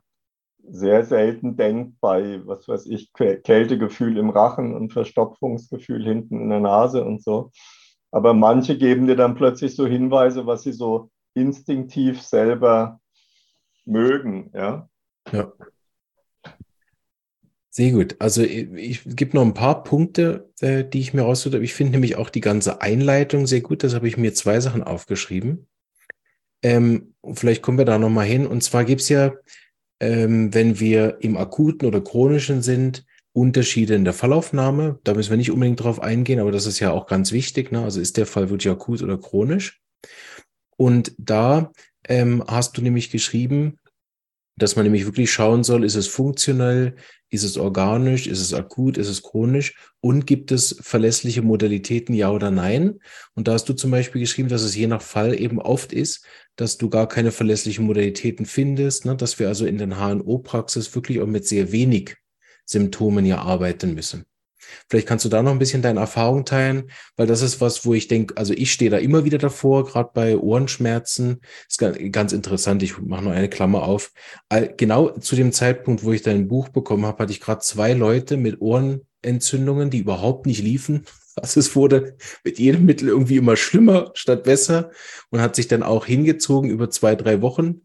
[0.62, 6.60] sehr selten denkt bei, was weiß ich, Kältegefühl im Rachen und Verstopfungsgefühl hinten in der
[6.60, 7.50] Nase und so.
[8.12, 13.00] Aber manche geben dir dann plötzlich so Hinweise, was sie so instinktiv selber
[13.84, 14.50] mögen.
[14.54, 14.88] Ja.
[15.32, 15.52] ja.
[17.72, 18.16] Sehr gut.
[18.18, 21.64] Also ich, ich gebe noch ein paar Punkte, äh, die ich mir rausgesucht habe.
[21.64, 23.84] Ich finde nämlich auch die ganze Einleitung sehr gut.
[23.84, 25.68] Das habe ich mir zwei Sachen aufgeschrieben.
[26.62, 28.46] Ähm, vielleicht kommen wir da nochmal hin.
[28.46, 29.32] Und zwar gibt es ja,
[30.00, 34.98] ähm, wenn wir im akuten oder chronischen sind, Unterschiede in der Fallaufnahme.
[35.04, 37.70] Da müssen wir nicht unbedingt drauf eingehen, aber das ist ja auch ganz wichtig.
[37.70, 37.84] Ne?
[37.84, 39.80] Also ist der Fall wirklich akut oder chronisch?
[40.76, 41.70] Und da
[42.08, 43.78] ähm, hast du nämlich geschrieben,
[44.60, 46.94] dass man nämlich wirklich schauen soll, ist es funktionell,
[47.30, 52.30] ist es organisch, ist es akut, ist es chronisch und gibt es verlässliche Modalitäten, ja
[52.30, 52.98] oder nein?
[53.34, 56.24] Und da hast du zum Beispiel geschrieben, dass es je nach Fall eben oft ist,
[56.56, 59.16] dass du gar keine verlässlichen Modalitäten findest, ne?
[59.16, 62.16] dass wir also in den HNO-Praxis wirklich auch mit sehr wenig
[62.66, 64.26] Symptomen ja arbeiten müssen.
[64.88, 67.94] Vielleicht kannst du da noch ein bisschen deine Erfahrung teilen, weil das ist was, wo
[67.94, 71.40] ich denke, also ich stehe da immer wieder davor, gerade bei Ohrenschmerzen.
[71.68, 71.78] Ist
[72.12, 72.82] ganz interessant.
[72.82, 74.12] Ich mache noch eine Klammer auf.
[74.76, 78.36] Genau zu dem Zeitpunkt, wo ich dein Buch bekommen habe, hatte ich gerade zwei Leute
[78.36, 81.06] mit Ohrenentzündungen, die überhaupt nicht liefen.
[81.36, 84.90] Also es wurde mit jedem Mittel irgendwie immer schlimmer statt besser
[85.30, 87.82] und hat sich dann auch hingezogen über zwei, drei Wochen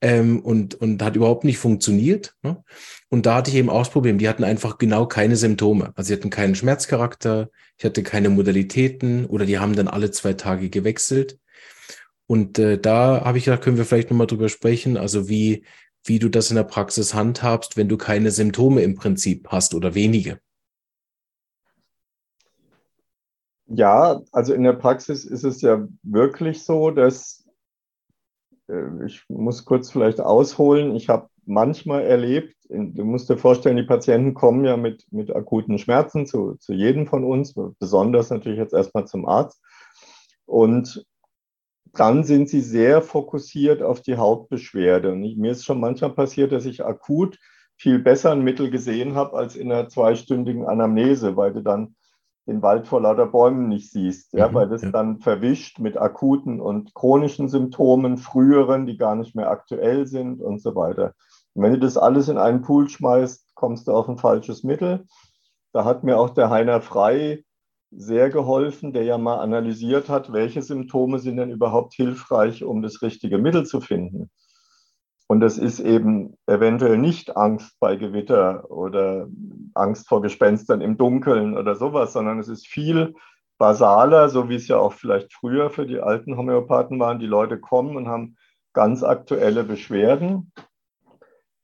[0.00, 2.34] ähm, und, und hat überhaupt nicht funktioniert.
[2.42, 2.62] Ne?
[3.08, 5.92] Und da hatte ich eben auch das Problem, die hatten einfach genau keine Symptome.
[5.94, 10.32] Also sie hatten keinen Schmerzcharakter, ich hatte keine Modalitäten oder die haben dann alle zwei
[10.32, 11.38] Tage gewechselt.
[12.26, 15.64] Und äh, da habe ich gedacht, können wir vielleicht nochmal drüber sprechen, also wie,
[16.04, 19.94] wie du das in der Praxis handhabst, wenn du keine Symptome im Prinzip hast oder
[19.94, 20.40] wenige.
[23.68, 27.44] Ja, also in der Praxis ist es ja wirklich so, dass
[28.68, 30.94] äh, ich muss kurz vielleicht ausholen.
[30.94, 35.78] Ich habe manchmal erlebt, du musst dir vorstellen, die Patienten kommen ja mit, mit akuten
[35.78, 39.62] Schmerzen zu, zu jedem von uns, besonders natürlich jetzt erstmal zum Arzt.
[40.44, 41.06] Und
[41.92, 45.12] dann sind sie sehr fokussiert auf die Hauptbeschwerde.
[45.12, 47.38] Und ich, mir ist schon manchmal passiert, dass ich akut
[47.76, 51.94] viel besser ein Mittel gesehen habe als in einer zweistündigen Anamnese, weil du dann
[52.46, 56.60] den Wald vor lauter Bäumen nicht siehst, ja, mhm, weil das dann verwischt mit akuten
[56.60, 61.14] und chronischen Symptomen, früheren, die gar nicht mehr aktuell sind und so weiter.
[61.56, 65.06] Und wenn du das alles in einen Pool schmeißt, kommst du auf ein falsches Mittel.
[65.72, 67.44] Da hat mir auch der Heiner Frei
[67.90, 73.00] sehr geholfen, der ja mal analysiert hat, welche Symptome sind denn überhaupt hilfreich, um das
[73.00, 74.30] richtige Mittel zu finden.
[75.28, 79.26] Und das ist eben eventuell nicht Angst bei Gewitter oder
[79.72, 83.14] Angst vor Gespenstern im Dunkeln oder sowas, sondern es ist viel
[83.56, 87.18] basaler, so wie es ja auch vielleicht früher für die alten Homöopathen waren.
[87.18, 88.36] Die Leute kommen und haben
[88.74, 90.52] ganz aktuelle Beschwerden.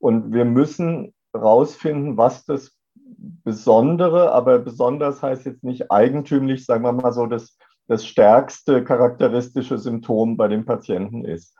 [0.03, 6.91] Und wir müssen rausfinden, was das Besondere, aber besonders heißt jetzt nicht eigentümlich, sagen wir
[6.91, 11.55] mal so, das, das stärkste charakteristische Symptom bei dem Patienten ist.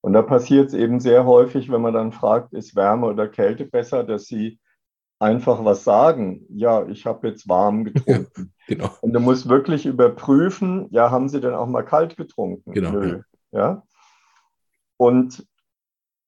[0.00, 3.64] Und da passiert es eben sehr häufig, wenn man dann fragt, ist Wärme oder Kälte
[3.64, 4.60] besser, dass sie
[5.18, 6.46] einfach was sagen.
[6.50, 8.52] Ja, ich habe jetzt warm getrunken.
[8.68, 8.90] genau.
[9.00, 12.74] Und du musst wirklich überprüfen, ja, haben sie denn auch mal kalt getrunken?
[12.74, 12.92] Genau.
[12.92, 13.22] Nö.
[13.50, 13.82] Ja.
[14.98, 15.44] Und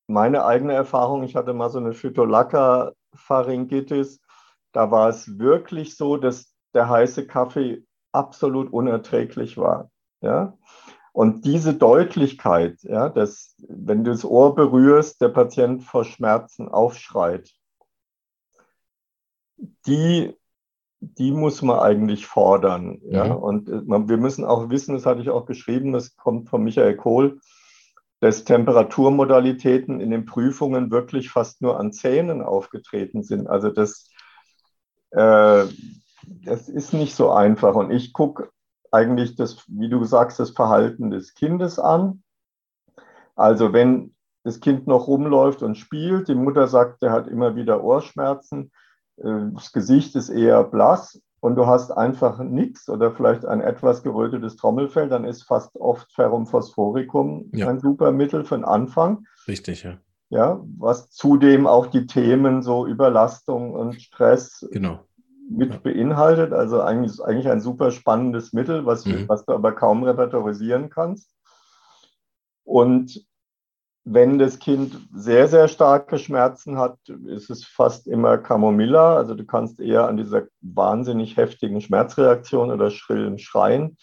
[0.07, 4.21] meine eigene Erfahrung, ich hatte mal so eine Phytolacca-Pharyngitis,
[4.73, 9.91] da war es wirklich so, dass der heiße Kaffee absolut unerträglich war.
[10.21, 10.59] Ja.
[11.13, 17.53] Und diese Deutlichkeit, ja, dass wenn du das Ohr berührst, der Patient vor Schmerzen aufschreit,
[19.87, 20.37] die,
[20.99, 22.99] die muss man eigentlich fordern.
[23.05, 23.27] Ja.
[23.27, 23.37] Mhm.
[23.37, 26.97] Und äh, wir müssen auch wissen, das hatte ich auch geschrieben, das kommt von Michael
[26.97, 27.39] Kohl,
[28.25, 33.49] dass Temperaturmodalitäten in den Prüfungen wirklich fast nur an Zähnen aufgetreten sind.
[33.49, 34.09] Also das,
[35.11, 35.67] äh,
[36.47, 37.75] das ist nicht so einfach.
[37.75, 38.49] Und ich gucke
[38.91, 42.23] eigentlich das, wie du sagst, das Verhalten des Kindes an.
[43.37, 47.85] Also wenn das Kind noch rumläuft und spielt, die Mutter sagt, der hat immer wieder
[47.85, 48.73] Ohrschmerzen,
[49.19, 54.03] äh, das Gesicht ist eher blass und du hast einfach nichts oder vielleicht ein etwas
[54.03, 57.69] gerötetes Trommelfell, dann ist fast oft Ferrum phosphoricum ja.
[57.69, 59.27] ein super Mittel für den Anfang.
[59.47, 59.99] Richtig, ja.
[60.31, 65.01] Ja, was zudem auch die Themen so Überlastung und Stress genau
[65.51, 66.55] mit beinhaltet.
[66.55, 69.29] Also eigentlich, eigentlich ein super spannendes Mittel, was, mhm.
[69.29, 71.31] was du aber kaum repertorisieren kannst.
[72.65, 73.23] Und
[74.05, 79.17] wenn das Kind sehr, sehr starke Schmerzen hat, ist es fast immer Camomilla.
[79.17, 83.97] Also du kannst eher an dieser wahnsinnig heftigen Schmerzreaktion oder schrillen Schreien.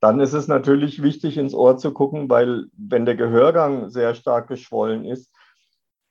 [0.00, 4.46] Dann ist es natürlich wichtig, ins Ohr zu gucken, weil wenn der Gehörgang sehr stark
[4.46, 5.34] geschwollen ist,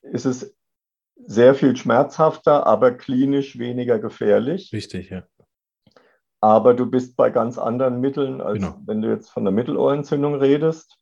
[0.02, 0.56] ist es
[1.16, 4.72] sehr viel schmerzhafter, aber klinisch weniger gefährlich.
[4.74, 5.24] Richtig, ja.
[6.42, 8.80] Aber du bist bei ganz anderen Mitteln, als genau.
[8.86, 10.98] wenn du jetzt von der Mittelohrentzündung redest.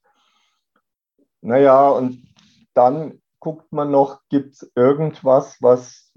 [1.45, 2.27] Naja, und
[2.73, 6.12] dann guckt man noch, gibt es irgendwas, was,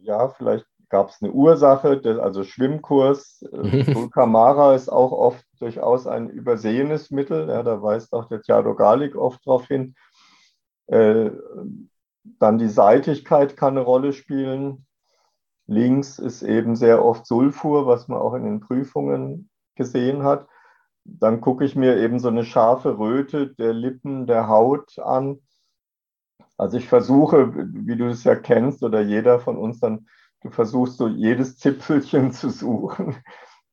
[0.00, 3.40] ja, vielleicht gab es eine Ursache, also Schwimmkurs.
[3.52, 7.50] Dulcamara ist auch oft durchaus ein übersehenes Mittel.
[7.50, 9.94] Ja, da weist auch der Thiago Galik oft darauf hin.
[10.86, 11.30] Äh,
[12.24, 14.86] dann die Seitigkeit kann eine Rolle spielen.
[15.66, 20.48] Links ist eben sehr oft Sulfur, was man auch in den Prüfungen gesehen hat.
[21.10, 25.40] Dann gucke ich mir eben so eine scharfe Röte der Lippen, der Haut an.
[26.56, 30.06] Also ich versuche, wie du es ja kennst oder jeder von uns dann,
[30.42, 33.16] du versuchst so jedes Zipfelchen zu suchen,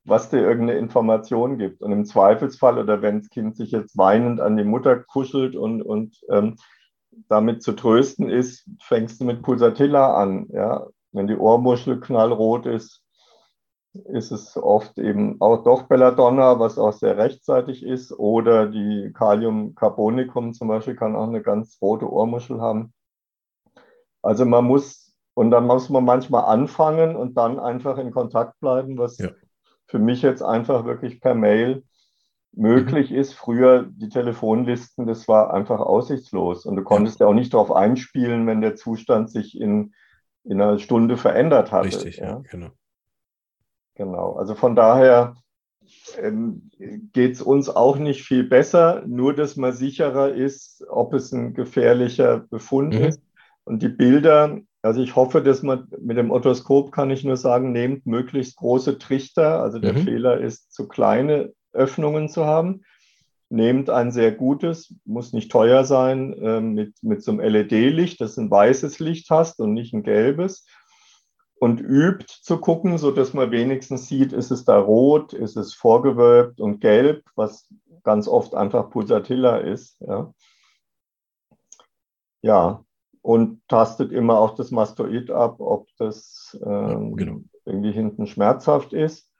[0.06, 1.82] was dir irgendeine Information gibt.
[1.82, 5.82] Und im Zweifelsfall oder wenn das Kind sich jetzt weinend an die Mutter kuschelt und,
[5.82, 6.56] und ähm,
[7.28, 10.48] damit zu trösten ist, fängst du mit Pulsatilla an.
[10.50, 10.88] Ja?
[11.12, 13.05] Wenn die Ohrmuschel knallrot ist,
[14.06, 20.54] ist es oft eben auch doch Belladonna, was auch sehr rechtzeitig ist, oder die Kaliumcarbonicum
[20.54, 22.94] zum Beispiel kann auch eine ganz rote Ohrmuschel haben.
[24.22, 28.98] Also man muss, und dann muss man manchmal anfangen und dann einfach in Kontakt bleiben,
[28.98, 29.30] was ja.
[29.88, 31.84] für mich jetzt einfach wirklich per Mail
[32.52, 33.18] möglich mhm.
[33.18, 33.34] ist.
[33.34, 37.72] Früher die Telefonlisten, das war einfach aussichtslos und du konntest ja, ja auch nicht darauf
[37.72, 39.94] einspielen, wenn der Zustand sich in,
[40.44, 41.86] in einer Stunde verändert hat.
[41.86, 42.70] Richtig, ja, ja genau.
[43.96, 45.36] Genau, also von daher
[46.20, 46.70] ähm,
[47.14, 51.54] geht es uns auch nicht viel besser, nur dass man sicherer ist, ob es ein
[51.54, 53.06] gefährlicher Befund mhm.
[53.06, 53.22] ist.
[53.64, 57.72] Und die Bilder, also ich hoffe, dass man mit dem Otoskop kann ich nur sagen,
[57.72, 59.62] nehmt möglichst große Trichter.
[59.62, 60.04] Also der mhm.
[60.04, 62.84] Fehler ist, zu kleine Öffnungen zu haben.
[63.50, 68.36] Nehmt ein sehr gutes, muss nicht teuer sein, äh, mit, mit so einem LED-Licht, dass
[68.36, 70.66] du ein weißes Licht hast und nicht ein gelbes
[71.58, 75.74] und übt zu gucken, so dass man wenigstens sieht, ist es da rot, ist es
[75.74, 77.68] vorgewölbt und gelb, was
[78.04, 80.00] ganz oft einfach Pulsatilla ist.
[80.02, 80.34] Ja,
[82.42, 82.84] ja.
[83.22, 87.42] und tastet immer auch das Mastoid ab, ob das ja, genau.
[87.66, 89.32] irgendwie hinten schmerzhaft ist.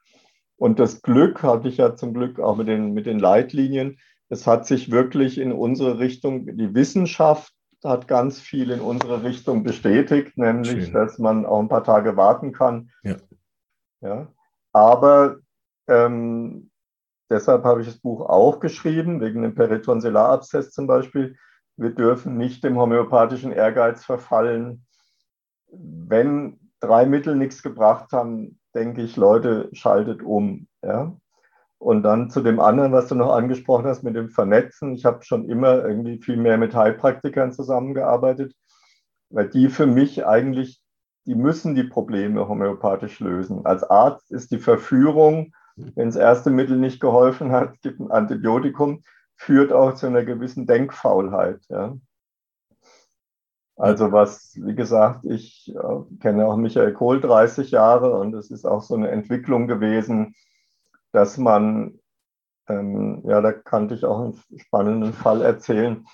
[0.56, 3.98] Und das Glück hatte ich ja zum Glück auch mit den, mit den Leitlinien.
[4.28, 7.52] Es hat sich wirklich in unsere Richtung, die Wissenschaft
[7.84, 10.92] hat ganz viel in unsere Richtung bestätigt, nämlich, Schön.
[10.92, 12.90] dass man auch ein paar Tage warten kann.
[13.02, 13.16] Ja.
[14.00, 14.28] ja.
[14.72, 15.36] Aber
[15.88, 16.70] ähm,
[17.30, 21.36] deshalb habe ich das Buch auch geschrieben, wegen dem Peritonsillarabszess zum Beispiel.
[21.76, 24.86] Wir dürfen nicht dem homöopathischen Ehrgeiz verfallen.
[25.68, 30.68] Wenn drei Mittel nichts gebracht haben, denke ich, Leute, schaltet um.
[30.82, 31.16] Ja?
[31.78, 34.94] Und dann zu dem anderen, was du noch angesprochen hast, mit dem Vernetzen.
[34.94, 38.54] Ich habe schon immer irgendwie viel mehr mit Heilpraktikern zusammengearbeitet,
[39.28, 40.82] weil die für mich eigentlich,
[41.26, 43.66] die müssen die Probleme homöopathisch lösen.
[43.66, 49.02] Als Arzt ist die Verführung, wenn das erste Mittel nicht geholfen hat, gibt ein Antibiotikum,
[49.36, 51.60] führt auch zu einer gewissen Denkfaulheit.
[51.68, 51.96] Ja.
[53.76, 58.64] Also was, wie gesagt, ich äh, kenne auch Michael Kohl 30 Jahre und es ist
[58.64, 60.34] auch so eine Entwicklung gewesen,
[61.16, 61.98] dass man,
[62.68, 66.06] ähm, ja, da kannte ich auch einen spannenden Fall erzählen.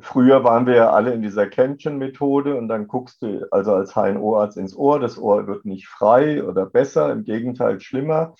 [0.00, 4.56] Früher waren wir ja alle in dieser Kännchen-Methode und dann guckst du also als HNO-Arzt
[4.56, 8.34] ins Ohr, das Ohr wird nicht frei oder besser, im Gegenteil schlimmer.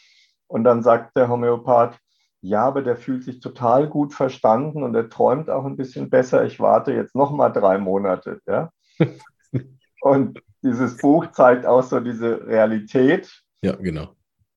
[0.49, 1.97] Und dann sagt der Homöopath,
[2.41, 6.45] ja, aber der fühlt sich total gut verstanden und er träumt auch ein bisschen besser.
[6.45, 8.41] Ich warte jetzt noch mal drei Monate.
[8.47, 8.71] Ja?
[10.01, 13.43] und dieses Buch zeigt auch so diese Realität.
[13.63, 14.15] Ja, genau.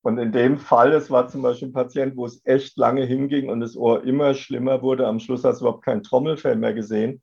[0.07, 3.49] Und in dem Fall, es war zum Beispiel ein Patient, wo es echt lange hinging
[3.49, 5.05] und das Ohr immer schlimmer wurde.
[5.05, 7.21] Am Schluss hast du überhaupt kein Trommelfell mehr gesehen.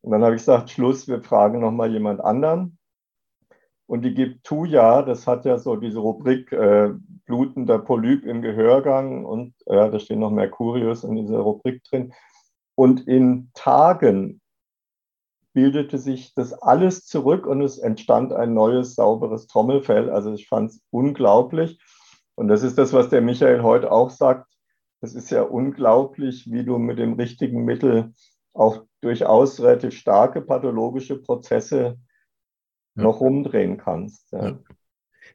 [0.00, 2.78] Und dann habe ich gesagt, Schluss, wir fragen nochmal jemand anderen.
[3.86, 6.90] Und die gibt Tuya, das hat ja so diese Rubrik äh,
[7.26, 12.12] blutender Polyp im Gehörgang und ja, da stehen noch Mercurius in dieser Rubrik drin.
[12.76, 14.40] Und in Tagen
[15.52, 20.10] bildete sich das alles zurück und es entstand ein neues, sauberes Trommelfell.
[20.10, 21.80] Also ich fand es unglaublich.
[22.40, 24.50] Und das ist das, was der Michael heute auch sagt.
[25.02, 28.14] Es ist ja unglaublich, wie du mit dem richtigen Mittel
[28.54, 31.98] auch durchaus relativ starke pathologische Prozesse
[32.96, 33.02] ja.
[33.02, 34.32] noch rumdrehen kannst.
[34.32, 34.42] Ja.
[34.46, 34.58] Ja.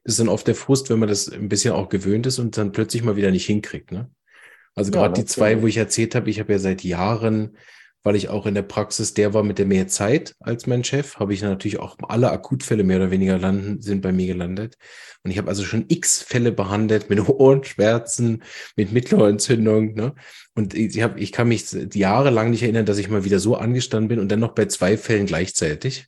[0.03, 2.57] Das ist dann oft der Frust, wenn man das ein bisschen auch gewöhnt ist und
[2.57, 3.91] dann plötzlich mal wieder nicht hinkriegt.
[3.91, 4.09] Ne?
[4.73, 7.55] Also gerade die zwei, wo ich erzählt habe, ich habe ja seit Jahren
[8.05, 11.15] weil ich auch in der Praxis der war mit der mehr Zeit als mein Chef,
[11.17, 14.77] habe ich natürlich auch alle Akutfälle mehr oder weniger landen, sind bei mir gelandet.
[15.23, 18.43] Und ich habe also schon x Fälle behandelt mit Ohrenschmerzen,
[18.75, 19.95] mit Mittelohrentzündung.
[19.95, 20.13] Ne?
[20.53, 24.07] Und ich, hab, ich kann mich jahrelang nicht erinnern, dass ich mal wieder so angestanden
[24.07, 26.07] bin und dann noch bei zwei Fällen gleichzeitig.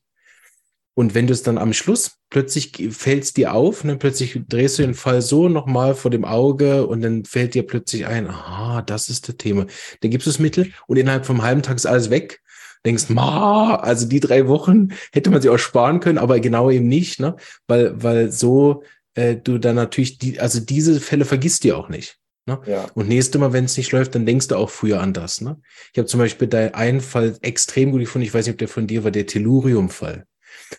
[0.97, 4.79] Und wenn du es dann am Schluss plötzlich fällt es dir auf, ne, plötzlich drehst
[4.79, 8.81] du den Fall so nochmal vor dem Auge und dann fällt dir plötzlich ein, aha,
[8.81, 9.67] das ist das Thema.
[10.01, 12.41] Dann gibst du das Mittel und innerhalb vom halben Tag ist alles weg.
[12.83, 16.88] Denkst, ma, also die drei Wochen hätte man sie auch sparen können, aber genau eben
[16.88, 17.36] nicht, ne?
[17.67, 18.82] Weil, weil so
[19.13, 22.17] äh, du dann natürlich die, also diese Fälle vergisst du auch nicht.
[22.47, 22.59] Ne?
[22.65, 22.88] Ja.
[22.95, 25.41] Und nächstes Mal, wenn es nicht läuft, dann denkst du auch früher an das.
[25.41, 25.61] Ne?
[25.93, 28.67] Ich habe zum Beispiel da einen Fall extrem gut gefunden, ich weiß nicht, ob der
[28.67, 30.26] von dir war, der Tellurium-Fall.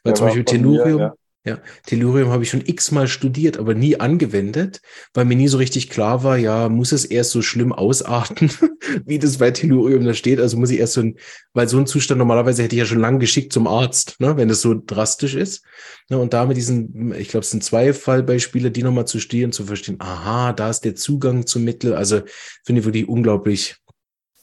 [0.02, 1.14] Weil zum Beispiel Tellurium, mir, ja.
[1.48, 4.82] Ja, Tellurium habe ich schon x-mal studiert, aber nie angewendet,
[5.14, 8.50] weil mir nie so richtig klar war, ja, muss es erst so schlimm ausarten,
[9.06, 10.40] wie das bei Tellurium da steht.
[10.40, 11.16] Also muss ich erst so ein,
[11.54, 14.50] weil so ein Zustand normalerweise hätte ich ja schon lange geschickt zum Arzt, ne, wenn
[14.50, 15.64] es so drastisch ist.
[16.10, 19.50] Ne, und da mit diesen, ich glaube, es sind zwei Fallbeispiele, die nochmal zu stehen,
[19.50, 21.94] zu verstehen, aha, da ist der Zugang zum Mittel.
[21.94, 22.20] Also
[22.62, 23.76] finde ich wirklich unglaublich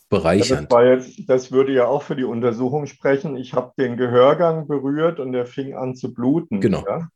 [0.09, 0.71] bereichernd.
[0.71, 3.35] Ja, das, jetzt, das, würde ja auch für die Untersuchung sprechen.
[3.35, 6.61] Ich habe den Gehörgang berührt und der fing an zu bluten.
[6.61, 6.83] Genau.
[6.87, 7.09] Ja?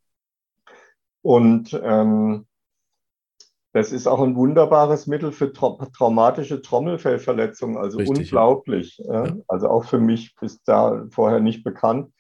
[1.22, 2.46] Und ähm,
[3.72, 8.98] das ist auch ein wunderbares Mittel für tra traumatische Trommelfellverletzungen, also Richtig, unglaublich.
[9.06, 9.26] Ja.
[9.26, 9.36] Ja.
[9.48, 12.12] Also auch für mich bis da vorher nicht bekannt.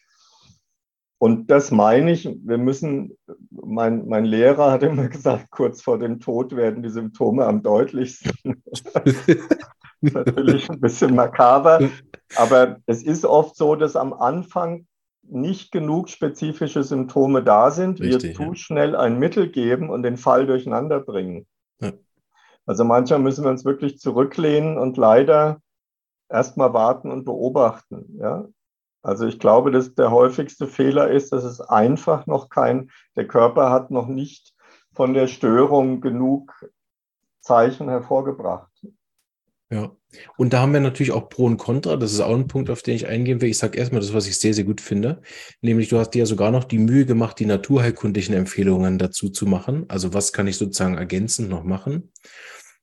[1.21, 3.17] Und das meine ich, wir müssen,
[3.49, 8.63] mein, mein Lehrer hat immer gesagt, kurz vor dem Tod werden die Symptome am deutlichsten.
[10.01, 11.89] natürlich ein bisschen makaber,
[12.35, 14.85] aber es ist oft so, dass am Anfang
[15.23, 18.55] nicht genug spezifische Symptome da sind, Richtig, wir zu ja.
[18.55, 21.45] schnell ein Mittel geben und den Fall durcheinander bringen.
[21.79, 21.93] Ja.
[22.65, 25.61] Also manchmal müssen wir uns wirklich zurücklehnen und leider
[26.29, 28.17] erstmal warten und beobachten.
[28.19, 28.47] Ja?
[29.01, 33.71] Also ich glaube, dass der häufigste Fehler ist, dass es einfach noch kein, der Körper
[33.71, 34.53] hat noch nicht
[34.93, 36.53] von der Störung genug
[37.41, 38.68] Zeichen hervorgebracht.
[39.71, 39.95] Ja.
[40.37, 41.95] Und da haben wir natürlich auch Pro und Contra.
[41.95, 43.49] Das ist auch ein Punkt, auf den ich eingehen will.
[43.49, 45.21] Ich sage erstmal das, was ich sehr, sehr gut finde.
[45.61, 49.45] Nämlich, du hast dir ja sogar noch die Mühe gemacht, die naturheilkundlichen Empfehlungen dazu zu
[49.45, 49.85] machen.
[49.87, 52.11] Also was kann ich sozusagen ergänzend noch machen?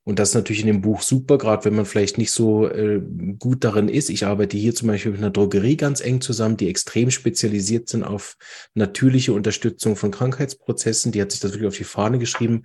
[0.07, 3.01] Und das ist natürlich in dem Buch super, gerade wenn man vielleicht nicht so äh,
[3.39, 4.09] gut darin ist.
[4.09, 8.05] Ich arbeite hier zum Beispiel mit einer Drogerie ganz eng zusammen, die extrem spezialisiert sind
[8.05, 8.37] auf
[8.73, 11.11] natürliche Unterstützung von Krankheitsprozessen.
[11.11, 12.63] Die hat sich das wirklich auf die Fahne geschrieben.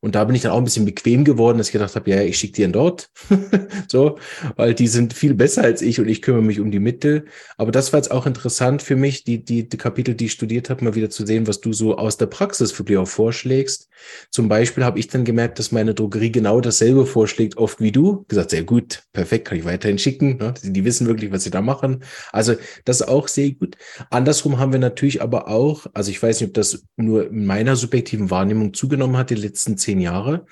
[0.00, 2.20] Und da bin ich dann auch ein bisschen bequem geworden, dass ich gedacht habe, ja,
[2.20, 3.08] ich schicke die dann dort.
[3.88, 4.18] so,
[4.56, 7.24] weil die sind viel besser als ich und ich kümmere mich um die Mittel.
[7.56, 10.68] Aber das war jetzt auch interessant für mich, die, die, die Kapitel, die ich studiert
[10.68, 13.88] habe, mal wieder zu sehen, was du so aus der Praxis wirklich auch vorschlägst.
[14.30, 17.92] Zum Beispiel habe ich dann gemerkt, dass meine Drogerie genau das dasselbe vorschlägt, oft wie
[17.92, 18.24] du.
[18.28, 20.38] Gesagt, sehr gut, perfekt, kann ich weiterhin schicken.
[20.38, 20.54] Ne?
[20.62, 22.02] Die, die wissen wirklich, was sie da machen.
[22.32, 23.76] Also das ist auch sehr gut.
[24.10, 27.76] Andersrum haben wir natürlich aber auch, also ich weiß nicht, ob das nur in meiner
[27.76, 30.46] subjektiven Wahrnehmung zugenommen hat, die letzten zehn Jahre,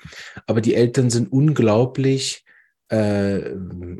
[0.45, 2.45] aber die Eltern sind unglaublich
[2.91, 3.51] äh,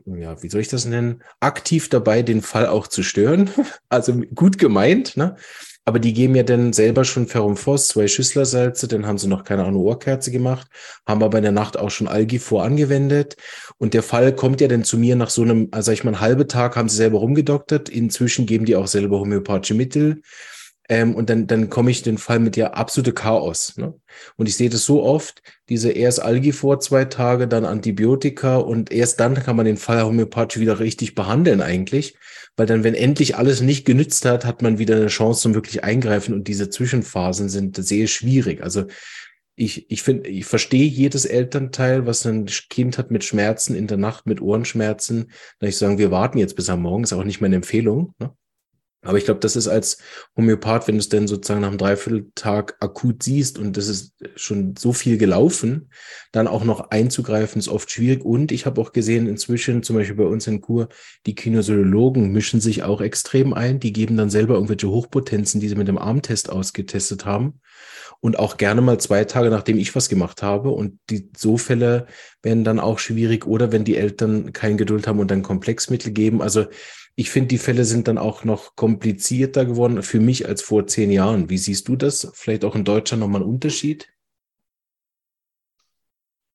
[0.05, 3.49] ja, wie soll ich das nennen, aktiv dabei, den Fall auch zu stören.
[3.89, 5.35] Also gut gemeint, ne?
[5.83, 9.65] Aber die geben ja dann selber schon Ferrumphos, zwei Schüsslersalze, dann haben sie noch keine
[9.65, 10.67] Ahnung Ohrkerze gemacht,
[11.07, 13.35] haben aber in der Nacht auch schon Algifor angewendet.
[13.77, 16.11] Und der Fall kommt ja dann zu mir nach so einem, also sag ich mal,
[16.11, 17.89] einen halben Tag haben sie selber rumgedoktert.
[17.89, 20.21] Inzwischen geben die auch selber homöopathische Mittel.
[20.91, 23.77] Ähm, und dann, dann komme ich den Fall mit ja absolute Chaos.
[23.77, 23.93] Ne?
[24.35, 28.91] Und ich sehe das so oft, diese erst Algi vor zwei Tage, dann Antibiotika und
[28.91, 32.17] erst dann kann man den Fall homöopathisch wieder richtig behandeln eigentlich.
[32.57, 35.83] Weil dann, wenn endlich alles nicht genützt hat, hat man wieder eine Chance zum wirklich
[35.83, 38.61] eingreifen und diese Zwischenphasen sind sehr schwierig.
[38.61, 38.85] Also
[39.55, 43.97] ich, ich finde, ich verstehe jedes Elternteil, was ein Kind hat mit Schmerzen in der
[43.97, 45.31] Nacht, mit Ohrenschmerzen.
[45.59, 48.13] Da ich sagen, wir warten jetzt bis am Morgen, ist auch nicht meine Empfehlung.
[48.19, 48.33] Ne?
[49.03, 49.97] Aber ich glaube, das ist als
[50.37, 54.75] Homöopath, wenn du es denn sozusagen nach einem Dreivierteltag akut siehst und das ist schon
[54.77, 55.89] so viel gelaufen,
[56.31, 58.23] dann auch noch einzugreifen, ist oft schwierig.
[58.23, 60.87] Und ich habe auch gesehen, inzwischen, zum Beispiel bei uns in Kur,
[61.25, 63.79] die Kinesiologen mischen sich auch extrem ein.
[63.79, 67.59] Die geben dann selber irgendwelche Hochpotenzen, die sie mit dem Armtest ausgetestet haben.
[68.19, 70.69] Und auch gerne mal zwei Tage, nachdem ich was gemacht habe.
[70.69, 72.05] Und die so Fälle
[72.43, 73.47] werden dann auch schwierig.
[73.47, 76.39] Oder wenn die Eltern kein Geduld haben und dann Komplexmittel geben.
[76.39, 76.67] Also
[77.15, 81.11] ich finde, die Fälle sind dann auch noch komplizierter geworden für mich als vor zehn
[81.11, 81.49] Jahren.
[81.49, 82.31] Wie siehst du das?
[82.33, 84.07] Vielleicht auch in Deutschland nochmal ein Unterschied?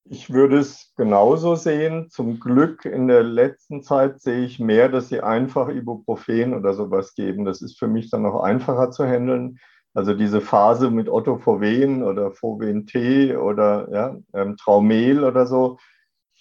[0.08, 2.08] Ich würde es genauso sehen.
[2.10, 7.14] Zum Glück in der letzten Zeit sehe ich mehr, dass sie einfach Ibuprofen oder sowas
[7.14, 7.44] geben.
[7.44, 9.58] Das ist für mich dann noch einfacher zu handeln.
[9.94, 15.78] Also diese Phase mit Otto Foven oder Foven T oder ja, ähm, Traumel oder so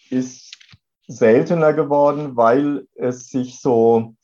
[0.09, 0.44] ist
[1.07, 4.15] seltener geworden, weil es sich so,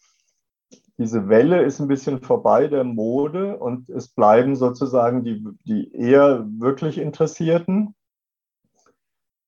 [0.98, 6.46] diese Welle ist ein bisschen vorbei der Mode und es bleiben sozusagen die, die eher
[6.60, 7.96] wirklich Interessierten.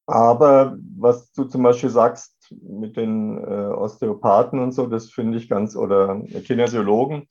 [0.06, 5.48] Aber was du zum Beispiel sagst mit den äh, Osteopathen und so, das finde ich
[5.48, 7.28] ganz, oder Kinesiologen,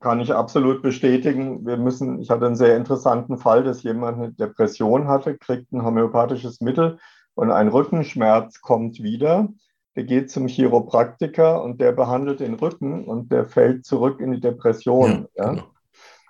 [0.00, 1.64] kann ich absolut bestätigen.
[1.66, 5.84] Wir müssen, ich hatte einen sehr interessanten Fall, dass jemand eine Depression hatte, kriegt ein
[5.84, 6.98] homöopathisches Mittel
[7.34, 9.48] und ein Rückenschmerz kommt wieder,
[9.96, 14.40] der geht zum Chiropraktiker und der behandelt den Rücken und der fällt zurück in die
[14.40, 15.28] Depression.
[15.34, 15.50] Ja, ja.
[15.50, 15.64] Genau.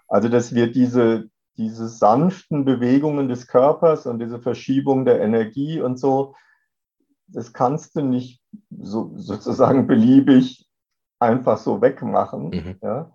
[0.09, 5.99] Also, dass wir diese, diese sanften Bewegungen des Körpers und diese Verschiebung der Energie und
[5.99, 6.35] so,
[7.29, 10.69] das kannst du nicht so, sozusagen beliebig
[11.19, 12.51] einfach so wegmachen.
[12.51, 12.77] Mhm.
[12.83, 13.11] Ja.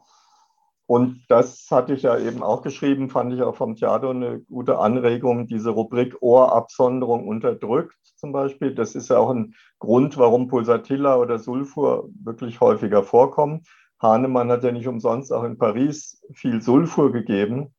[0.88, 4.80] Und das hatte ich ja eben auch geschrieben, fand ich auch vom Theater eine gute
[4.80, 8.74] Anregung, diese Rubrik Ohrabsonderung unterdrückt zum Beispiel.
[8.74, 13.64] Das ist ja auch ein Grund, warum Pulsatilla oder Sulfur wirklich häufiger vorkommen.
[14.02, 17.76] Hahnemann hat ja nicht umsonst auch in Paris viel Sulfur gegeben,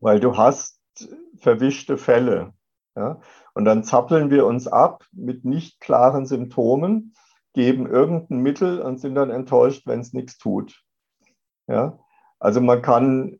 [0.00, 0.80] weil du hast
[1.36, 2.54] verwischte Fälle.
[2.96, 3.20] Ja?
[3.52, 7.14] Und dann zappeln wir uns ab mit nicht klaren Symptomen,
[7.52, 10.82] geben irgendein Mittel und sind dann enttäuscht, wenn es nichts tut.
[11.70, 11.98] Ja?
[12.38, 13.38] Also man kann,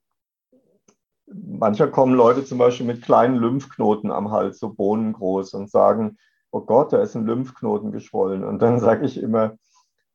[1.26, 6.18] mancher kommen Leute zum Beispiel mit kleinen Lymphknoten am Hals, so bohnengroß, und sagen,
[6.50, 8.44] oh Gott, da ist ein Lymphknoten geschwollen.
[8.44, 9.56] Und dann sage ich immer,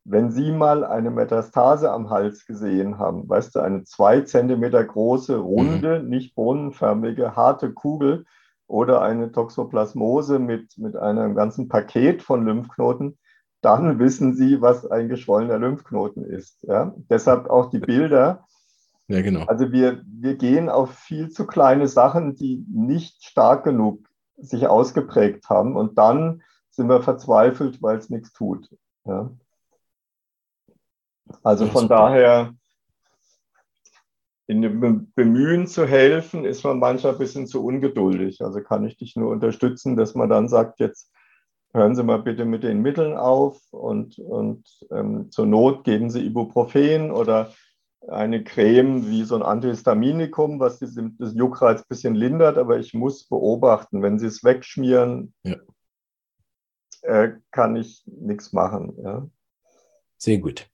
[0.07, 5.36] wenn Sie mal eine Metastase am Hals gesehen haben, weißt du, eine zwei Zentimeter große,
[5.38, 6.09] runde, mhm.
[6.09, 8.26] nicht bohnenförmige, harte Kugel
[8.68, 13.18] oder eine Toxoplasmose mit, mit einem ganzen Paket von Lymphknoten,
[13.66, 16.61] dann wissen Sie, was ein geschwollener Lymphknoten ist.
[16.63, 16.93] Ja?
[17.09, 18.45] Deshalb auch die Bilder.
[19.07, 19.45] Ja, genau.
[19.45, 24.07] Also wir, wir gehen auf viel zu kleine Sachen, die nicht stark genug
[24.38, 28.70] sich ausgeprägt haben und dann sind wir verzweifelt, weil es nichts tut.
[29.05, 29.32] Ja?
[31.41, 32.53] Also von daher,
[34.47, 38.43] in dem Bemühen zu helfen, ist man manchmal ein bisschen zu ungeduldig.
[38.43, 41.11] Also kann ich dich nur unterstützen, dass man dann sagt, jetzt
[41.76, 46.26] hören Sie mal bitte mit den Mitteln auf und, und ähm, zur Not geben Sie
[46.26, 47.53] Ibuprofen oder
[48.07, 50.95] eine Creme wie so ein Antihistaminikum, was das
[51.34, 55.57] Juckreiz ein bisschen lindert, aber ich muss beobachten, wenn Sie es wegschmieren, ja.
[57.01, 58.93] äh, kann ich nichts machen.
[59.03, 59.28] Ja.
[60.17, 60.69] Sehr gut.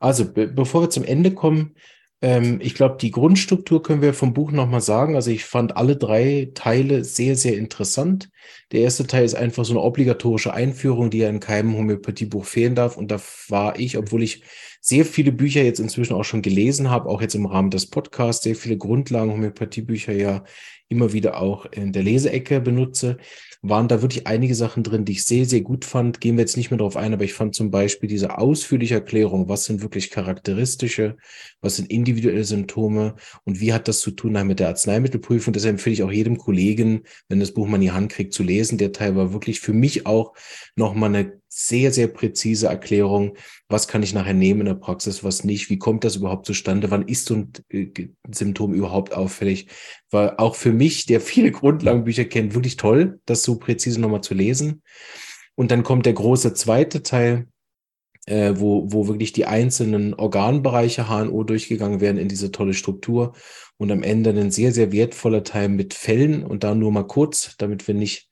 [0.00, 1.76] Also, be bevor wir zum Ende kommen,
[2.22, 5.14] ähm, ich glaube, die Grundstruktur können wir vom Buch nochmal sagen.
[5.14, 8.30] Also ich fand alle drei Teile sehr, sehr interessant.
[8.72, 12.74] Der erste Teil ist einfach so eine obligatorische Einführung, die ja in keinem Homöopathiebuch fehlen
[12.74, 12.96] darf.
[12.96, 13.18] Und da
[13.48, 14.42] war ich, obwohl ich
[14.82, 18.44] sehr viele Bücher jetzt inzwischen auch schon gelesen habe, auch jetzt im Rahmen des Podcasts,
[18.44, 20.44] sehr viele Grundlagen Homöopathiebücher ja
[20.90, 23.16] immer wieder auch in der Leseecke benutze,
[23.62, 26.20] waren da wirklich einige Sachen drin, die ich sehr, sehr gut fand.
[26.20, 29.48] Gehen wir jetzt nicht mehr darauf ein, aber ich fand zum Beispiel diese ausführliche Erklärung,
[29.48, 31.16] was sind wirklich charakteristische,
[31.60, 33.14] was sind individuelle Symptome
[33.44, 35.52] und wie hat das zu tun mit der Arzneimittelprüfung.
[35.52, 38.42] Das empfehle ich auch jedem Kollegen, wenn das Buch mal in die Hand kriegt, zu
[38.42, 38.78] lesen.
[38.78, 40.34] Der Teil war wirklich für mich auch
[40.74, 43.36] nochmal eine sehr, sehr präzise Erklärung,
[43.68, 46.90] was kann ich nachher nehmen in der Praxis, was nicht, wie kommt das überhaupt zustande,
[46.92, 49.66] wann ist so ein äh, Symptom überhaupt auffällig.
[50.10, 54.32] War auch für mich, der viele Grundlagenbücher kennt, wirklich toll, das so präzise nochmal zu
[54.32, 54.82] lesen.
[55.56, 57.48] Und dann kommt der große zweite Teil,
[58.26, 63.34] äh, wo, wo wirklich die einzelnen Organbereiche HNO durchgegangen werden in diese tolle Struktur
[63.76, 67.56] und am Ende ein sehr, sehr wertvoller Teil mit Fällen und da nur mal kurz,
[67.58, 68.30] damit wir nicht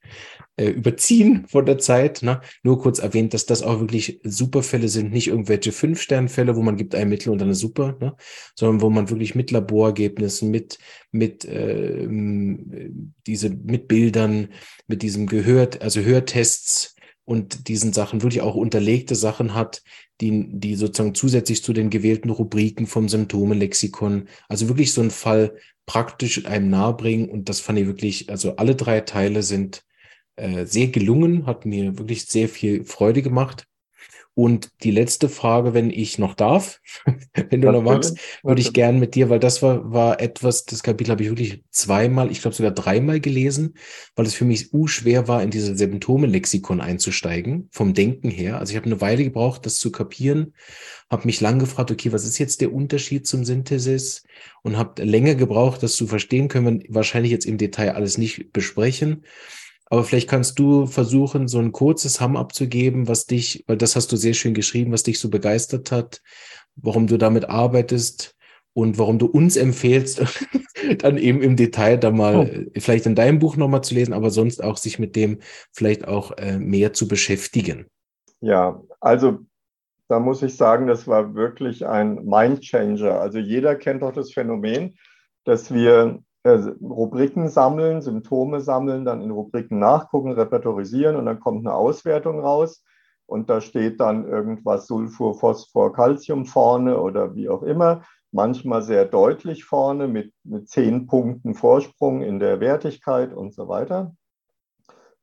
[0.59, 2.21] äh, überziehen von der Zeit.
[2.21, 2.41] Ne?
[2.63, 6.95] Nur kurz erwähnt, dass das auch wirklich Superfälle sind, nicht irgendwelche Fünf-Stern-Fälle, wo man gibt
[6.95, 8.15] ein Mittel und dann eine Super, ne?
[8.55, 10.77] sondern wo man wirklich mit Laborergebnissen, mit,
[11.11, 12.07] mit äh,
[13.25, 14.49] diese, mit Bildern,
[14.87, 19.81] mit diesem Gehört, also Hörtests und diesen Sachen wirklich auch unterlegte Sachen hat,
[20.19, 25.55] die, die sozusagen zusätzlich zu den gewählten Rubriken vom Symptomelexikon, also wirklich so einen Fall
[25.85, 27.29] praktisch einem nahebringen.
[27.29, 29.85] Und das fand ich wirklich, also alle drei Teile sind
[30.39, 33.67] äh, sehr gelungen, hat mir wirklich sehr viel Freude gemacht.
[34.39, 36.79] Und die letzte Frage, wenn ich noch darf,
[37.49, 40.81] wenn du noch magst, würde ich gern mit dir, weil das war, war etwas, das
[40.81, 43.73] Kapitel habe ich wirklich zweimal, ich glaube sogar dreimal gelesen,
[44.15, 48.59] weil es für mich u schwer war, in diese Symptome-Lexikon einzusteigen, vom Denken her.
[48.59, 50.53] Also ich habe eine Weile gebraucht, das zu kapieren,
[51.09, 54.23] habe mich lang gefragt, okay, was ist jetzt der Unterschied zum Synthesis?
[54.63, 58.53] Und habe länger gebraucht, das zu verstehen, können wir wahrscheinlich jetzt im Detail alles nicht
[58.53, 59.25] besprechen.
[59.89, 64.11] Aber vielleicht kannst du versuchen, so ein kurzes Hamm abzugeben, was dich, weil das hast
[64.11, 66.21] du sehr schön geschrieben, was dich so begeistert hat,
[66.75, 68.35] warum du damit arbeitest
[68.73, 70.23] und warum du uns empfehlst,
[70.99, 72.79] dann eben im Detail da mal oh.
[72.79, 75.39] vielleicht in deinem Buch nochmal zu lesen, aber sonst auch sich mit dem
[75.71, 77.87] vielleicht auch äh, mehr zu beschäftigen.
[78.41, 79.39] Ja, also
[80.07, 83.19] da muss ich sagen, das war wirklich ein Mindchanger.
[83.19, 84.97] Also jeder kennt doch das Phänomen,
[85.45, 91.65] dass wir äh, Rubriken sammeln, Symptome sammeln, dann in Rubriken nachgucken, repertorisieren und dann kommt
[91.65, 92.83] eine Auswertung raus
[93.25, 99.05] und da steht dann irgendwas Sulfur, Phosphor, Calcium vorne oder wie auch immer, manchmal sehr
[99.05, 104.15] deutlich vorne mit, mit zehn Punkten Vorsprung in der Wertigkeit und so weiter.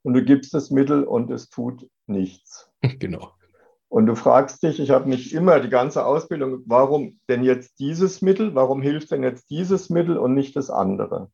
[0.03, 2.71] Und du gibst das Mittel und es tut nichts.
[3.01, 3.33] Genau.
[3.89, 8.21] Und du fragst dich, ich habe nicht immer die ganze Ausbildung, warum denn jetzt dieses
[8.21, 11.31] Mittel, warum hilft denn jetzt dieses Mittel und nicht das andere?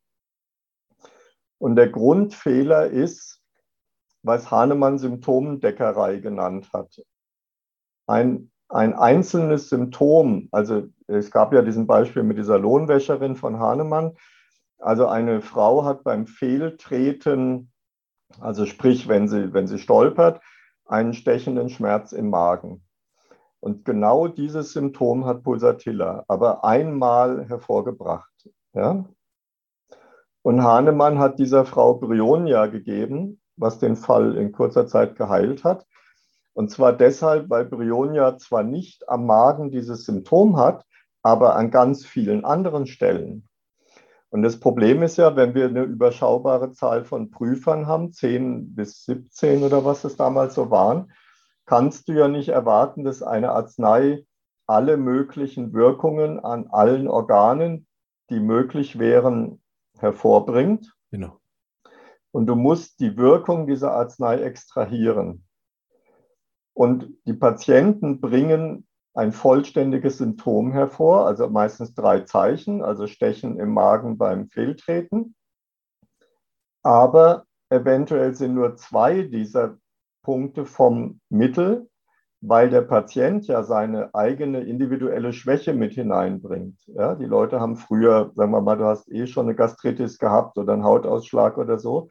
[1.58, 3.40] Und der Grundfehler ist,
[4.22, 7.02] was Hahnemann Symptomdeckerei genannt hat.
[8.06, 14.16] Ein ein einzelnes Symptom, also es gab ja diesen Beispiel mit dieser Lohnwäscherin von Hahnemann,
[14.78, 17.70] also eine Frau hat beim Fehltreten,
[18.40, 20.40] also sprich, wenn sie, wenn sie stolpert,
[20.86, 22.82] einen stechenden Schmerz im Magen.
[23.60, 28.50] Und genau dieses Symptom hat Pulsatilla, aber einmal hervorgebracht.
[28.74, 29.04] Ja?
[30.42, 35.86] Und Hahnemann hat dieser Frau Brionia gegeben, was den Fall in kurzer Zeit geheilt hat.
[36.54, 40.84] Und zwar deshalb, weil Brionia zwar nicht am Magen dieses Symptom hat,
[41.22, 43.48] aber an ganz vielen anderen Stellen.
[44.32, 49.04] Und das Problem ist ja, wenn wir eine überschaubare Zahl von Prüfern haben, 10 bis
[49.04, 51.12] 17 oder was es damals so waren,
[51.66, 54.24] kannst du ja nicht erwarten, dass eine Arznei
[54.66, 57.86] alle möglichen Wirkungen an allen Organen,
[58.30, 59.62] die möglich wären,
[59.98, 60.94] hervorbringt.
[61.10, 61.38] Genau.
[62.30, 65.44] Und du musst die Wirkung dieser Arznei extrahieren.
[66.72, 73.72] Und die Patienten bringen ein vollständiges Symptom hervor, also meistens drei Zeichen, also Stechen im
[73.72, 75.34] Magen beim Fehltreten.
[76.82, 79.76] Aber eventuell sind nur zwei dieser
[80.22, 81.88] Punkte vom Mittel,
[82.40, 86.80] weil der Patient ja seine eigene individuelle Schwäche mit hineinbringt.
[86.86, 90.58] Ja, die Leute haben früher, sagen wir mal, du hast eh schon eine Gastritis gehabt
[90.58, 92.08] oder einen Hautausschlag oder so.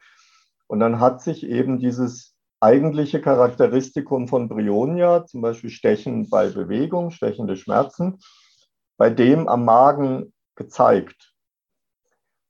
[0.68, 2.31] Und dann hat sich eben dieses
[2.62, 8.20] eigentliche Charakteristikum von Brionia, zum Beispiel Stechen bei Bewegung, stechende Schmerzen,
[8.96, 11.34] bei dem am Magen gezeigt.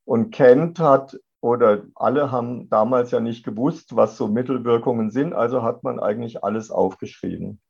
[0.05, 5.63] Und Kent hat oder alle haben damals ja nicht gewusst, was so Mittelwirkungen sind, also
[5.63, 7.61] hat man eigentlich alles aufgeschrieben.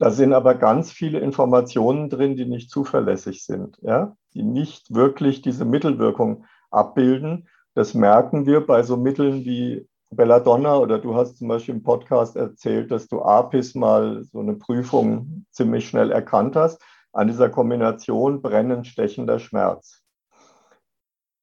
[0.00, 4.16] Da sind aber ganz viele Informationen drin, die nicht zuverlässig sind, ja?
[4.34, 7.48] die nicht wirklich diese Mittelwirkung abbilden.
[7.74, 12.36] Das merken wir bei so Mitteln wie Belladonna oder du hast zum Beispiel im Podcast
[12.36, 16.82] erzählt, dass du APIS mal so eine Prüfung ziemlich schnell erkannt hast,
[17.12, 20.02] an dieser Kombination brennend stechender Schmerz.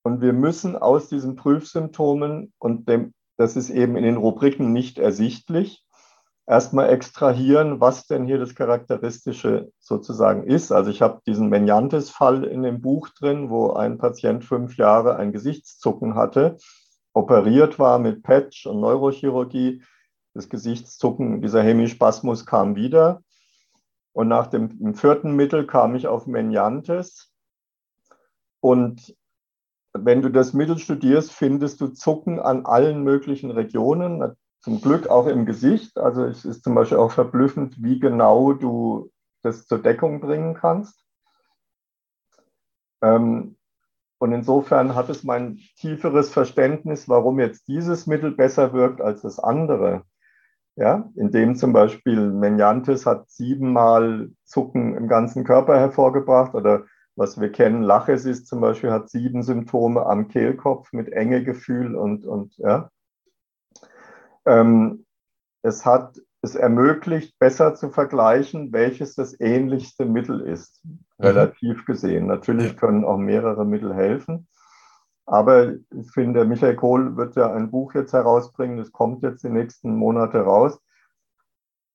[0.04, 5.00] Und wir müssen aus diesen Prüfsymptomen, und dem, das ist eben in den Rubriken nicht
[5.00, 5.84] ersichtlich,
[6.48, 10.72] erstmal extrahieren, was denn hier das Charakteristische sozusagen ist.
[10.72, 15.32] Also ich habe diesen Menyantes-Fall in dem Buch drin, wo ein Patient fünf Jahre ein
[15.32, 16.58] Gesichtszucken hatte,
[17.16, 19.82] operiert war mit Patch und Neurochirurgie.
[20.34, 23.24] Das Gesichtszucken, dieser Hemispasmus kam wieder.
[24.12, 27.34] Und nach dem vierten Mittel kam ich auf Menyantes.
[28.60, 29.16] Und
[29.94, 35.28] wenn du das Mittel studierst, findest du Zucken an allen möglichen Regionen, zum Glück auch
[35.28, 35.98] im Gesicht.
[35.98, 39.12] Also es ist zum Beispiel auch verblüffend, wie genau du
[39.42, 41.06] das zur Deckung bringen kannst.
[43.02, 43.56] Ähm,
[44.18, 49.40] und insofern hat es mein tieferes Verständnis, warum jetzt dieses Mittel besser wirkt als das
[49.40, 50.04] andere.
[50.78, 56.86] Ja, indem zum Beispiel Menyantis hat siebenmal Zucken im ganzen Körper hervorgebracht oder
[57.16, 57.82] was wir kennen.
[57.82, 62.90] Lachesis zum Beispiel hat sieben Symptome am Kehlkopf mit Engegefühl und, und ja.
[64.46, 65.06] Ähm,
[65.62, 71.00] es hat es ermöglicht, besser zu vergleichen, welches das ähnlichste Mittel ist, mhm.
[71.20, 72.28] relativ gesehen.
[72.28, 74.48] Natürlich können auch mehrere Mittel helfen.
[75.26, 79.50] Aber ich finde, Michael Kohl wird ja ein Buch jetzt herausbringen, das kommt jetzt die
[79.50, 80.80] nächsten Monate raus.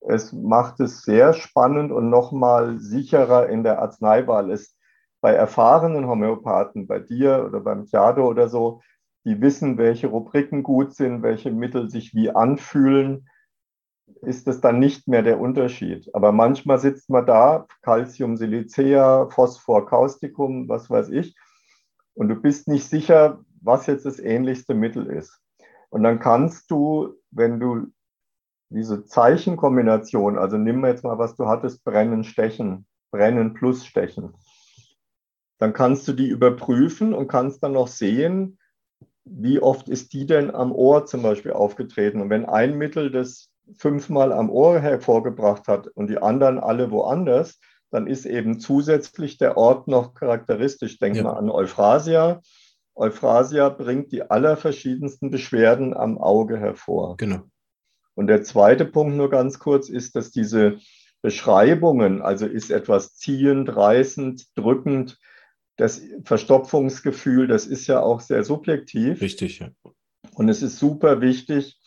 [0.00, 4.50] Es macht es sehr spannend und nochmal sicherer in der Arzneiwahl.
[4.50, 4.76] Es
[5.20, 8.80] bei erfahrenen Homöopathen, bei dir oder beim Tiado oder so,
[9.24, 13.28] die wissen, welche Rubriken gut sind, welche Mittel sich wie anfühlen,
[14.22, 16.08] ist es dann nicht mehr der Unterschied.
[16.14, 21.34] Aber manchmal sitzt man da, Calcium, Silicea, Phosphor, Causticum, was weiß ich,
[22.14, 25.40] und du bist nicht sicher, was jetzt das ähnlichste Mittel ist.
[25.90, 27.86] Und dann kannst du, wenn du
[28.68, 34.34] diese Zeichenkombination, also nimm jetzt mal, was du hattest, Brennen, Stechen, Brennen plus Stechen
[35.60, 38.58] dann kannst du die überprüfen und kannst dann noch sehen,
[39.24, 42.20] wie oft ist die denn am Ohr zum Beispiel aufgetreten.
[42.20, 47.58] Und wenn ein Mittel das fünfmal am Ohr hervorgebracht hat und die anderen alle woanders,
[47.90, 50.98] dann ist eben zusätzlich der Ort noch charakteristisch.
[50.98, 51.24] Denk ja.
[51.24, 52.40] mal an Euphrasia.
[52.94, 57.16] Euphrasia bringt die allerverschiedensten Beschwerden am Auge hervor.
[57.16, 57.42] Genau.
[58.14, 60.78] Und der zweite Punkt nur ganz kurz ist, dass diese
[61.22, 65.18] Beschreibungen, also ist etwas ziehend, reißend, drückend,
[65.76, 69.20] das Verstopfungsgefühl, das ist ja auch sehr subjektiv.
[69.20, 69.70] Richtig, ja.
[70.34, 71.79] Und es ist super wichtig,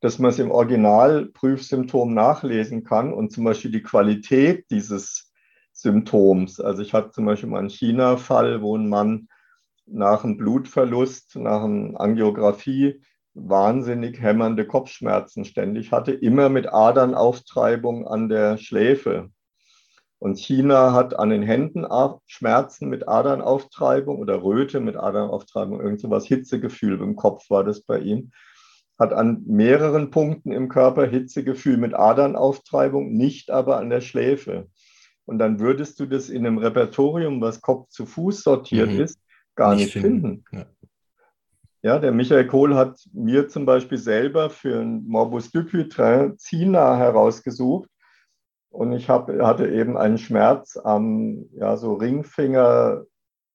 [0.00, 5.32] dass man es im Originalprüfsymptom nachlesen kann und zum Beispiel die Qualität dieses
[5.72, 6.60] Symptoms.
[6.60, 9.28] Also ich hatte zum Beispiel mal einen China-Fall, wo ein Mann
[9.86, 13.02] nach einem Blutverlust, nach einer Angiografie
[13.34, 19.30] wahnsinnig hämmernde Kopfschmerzen ständig hatte, immer mit Adernauftreibung an der Schläfe.
[20.18, 21.86] Und China hat an den Händen
[22.26, 28.00] Schmerzen mit Adernauftreibung oder Röte mit Adernauftreibung, irgend sowas, Hitzegefühl im Kopf war das bei
[28.00, 28.32] ihm.
[29.00, 34.68] Hat an mehreren Punkten im Körper Hitzegefühl mit Adernauftreibung, nicht aber an der Schläfe.
[35.24, 39.00] Und dann würdest du das in einem Repertorium, was Kopf zu Fuß sortiert mhm.
[39.00, 39.18] ist,
[39.56, 40.44] gar nicht, nicht finden.
[40.44, 40.44] finden.
[40.52, 40.66] Ja.
[41.82, 47.88] Ja, der Michael Kohl hat mir zum Beispiel selber für ein Morbus Dupuytren Zina herausgesucht.
[48.68, 53.04] Und ich hab, hatte eben einen Schmerz am ja, so Ringfinger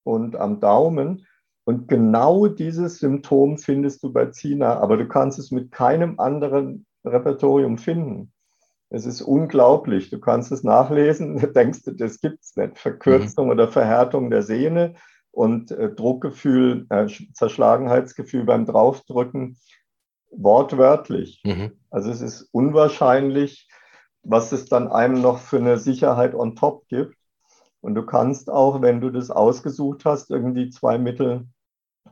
[0.02, 1.26] und am Daumen.
[1.66, 6.86] Und genau dieses Symptom findest du bei Zina, aber du kannst es mit keinem anderen
[7.04, 8.32] Repertorium finden.
[8.88, 10.10] Es ist unglaublich.
[10.10, 12.78] Du kannst es nachlesen, denkst du, das gibt es nicht.
[12.78, 13.50] Verkürzung mhm.
[13.50, 14.94] oder Verhärtung der Sehne
[15.32, 19.58] und äh, Druckgefühl, äh, Zerschlagenheitsgefühl beim Draufdrücken
[20.30, 21.42] wortwörtlich.
[21.44, 21.72] Mhm.
[21.90, 23.68] Also es ist unwahrscheinlich,
[24.22, 27.16] was es dann einem noch für eine Sicherheit on top gibt.
[27.80, 31.48] Und du kannst auch, wenn du das ausgesucht hast, irgendwie zwei Mittel,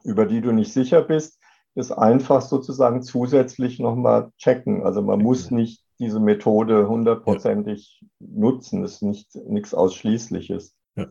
[0.04, 1.40] über die du nicht sicher bist,
[1.74, 4.84] das einfach sozusagen zusätzlich nochmal checken.
[4.84, 8.08] Also man muss nicht diese Methode hundertprozentig ja.
[8.20, 8.82] nutzen.
[8.82, 10.74] Das ist nicht, nichts Ausschließliches.
[10.96, 11.08] Ja.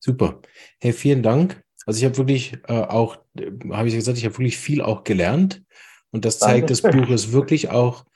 [0.00, 0.40] Super.
[0.80, 1.62] Hey, vielen Dank.
[1.84, 5.04] Also ich habe wirklich äh, auch, äh, habe ich gesagt, ich habe wirklich viel auch
[5.04, 5.62] gelernt.
[6.10, 8.06] Und das zeigt, das Buch ist wirklich auch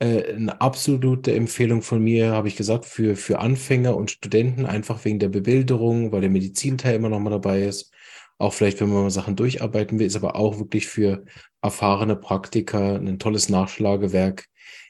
[0.00, 5.04] äh, eine absolute Empfehlung von mir, habe ich gesagt, für, für Anfänger und Studenten, einfach
[5.04, 7.92] wegen der Bebilderung, weil der Medizinteil immer noch mal dabei ist.
[8.38, 11.24] Auch vielleicht, wenn man mal Sachen durcharbeiten will, ist aber auch wirklich für
[11.60, 14.48] erfahrene Praktiker ein tolles Nachschlagewerk,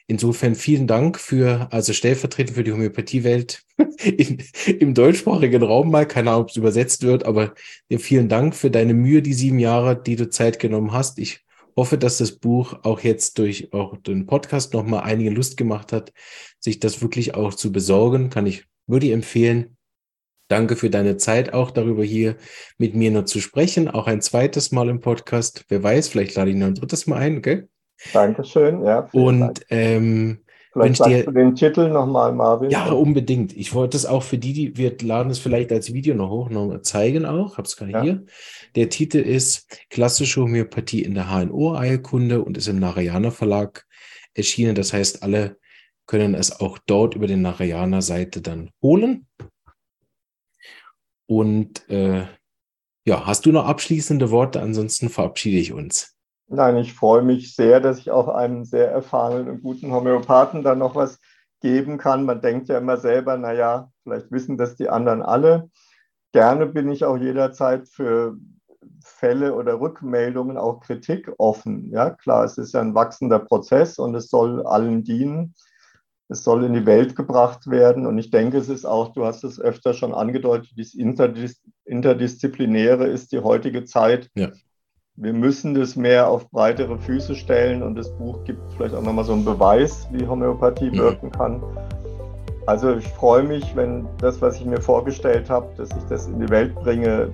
[0.09, 3.61] Insofern vielen Dank für, also stellvertretend für die Homöopathiewelt
[4.79, 7.53] im deutschsprachigen Raum mal, keine Ahnung, ob es übersetzt wird, aber
[7.95, 11.19] vielen Dank für deine Mühe, die sieben Jahre, die du Zeit genommen hast.
[11.19, 11.41] Ich
[11.77, 16.11] hoffe, dass das Buch auch jetzt durch auch den Podcast nochmal einige Lust gemacht hat,
[16.59, 18.31] sich das wirklich auch zu besorgen.
[18.31, 19.77] Kann ich, würde empfehlen.
[20.49, 22.35] Danke für deine Zeit, auch darüber hier
[22.79, 23.87] mit mir noch zu sprechen.
[23.87, 25.63] Auch ein zweites Mal im Podcast.
[25.69, 27.67] Wer weiß, vielleicht lade ich noch ein drittes Mal ein, okay?
[28.13, 29.07] Dankeschön, ja.
[29.13, 30.39] Und ähm,
[30.73, 32.71] Vielleicht sagst dir, du den Titel nochmal, Marvin.
[32.71, 33.55] Ja, unbedingt.
[33.55, 36.49] Ich wollte es auch für die, die wir laden es vielleicht als Video noch hoch
[36.49, 37.57] noch zeigen auch.
[37.57, 38.01] Hab's gerade ja.
[38.01, 38.25] hier.
[38.75, 43.85] Der Titel ist Klassische Homöopathie in der HNO-Eilkunde und ist im Narayana Verlag
[44.33, 44.75] erschienen.
[44.75, 45.57] Das heißt, alle
[46.07, 49.27] können es auch dort über den Narayana Seite dann holen.
[51.29, 52.25] Und äh,
[53.05, 54.61] ja, hast du noch abschließende Worte?
[54.61, 56.15] Ansonsten verabschiede ich uns.
[56.47, 60.79] Nein, ich freue mich sehr, dass ich auch einem sehr erfahrenen und guten Homöopathen dann
[60.79, 61.19] noch was
[61.61, 62.25] geben kann.
[62.25, 65.69] Man denkt ja immer selber, naja, vielleicht wissen das die anderen alle.
[66.31, 68.35] Gerne bin ich auch jederzeit für
[69.03, 71.91] Fälle oder Rückmeldungen, auch Kritik offen.
[71.91, 75.53] Ja, klar, es ist ja ein wachsender Prozess und es soll allen dienen.
[76.29, 78.05] Es soll in die Welt gebracht werden.
[78.05, 80.95] Und ich denke, es ist auch, du hast es öfter schon angedeutet, dieses
[81.85, 84.29] Interdisziplinäre ist die heutige Zeit.
[84.35, 84.51] Ja
[85.21, 89.25] wir müssen das mehr auf breitere Füße stellen und das Buch gibt vielleicht auch nochmal
[89.25, 90.97] so einen Beweis, wie Homöopathie mhm.
[90.97, 91.61] wirken kann.
[92.67, 96.39] Also ich freue mich, wenn das, was ich mir vorgestellt habe, dass ich das in
[96.39, 97.33] die Welt bringe,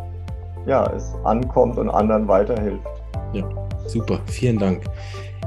[0.65, 2.87] ja, es ankommt und anderen weiterhilft.
[3.33, 3.47] Ja,
[3.85, 4.85] super, vielen Dank.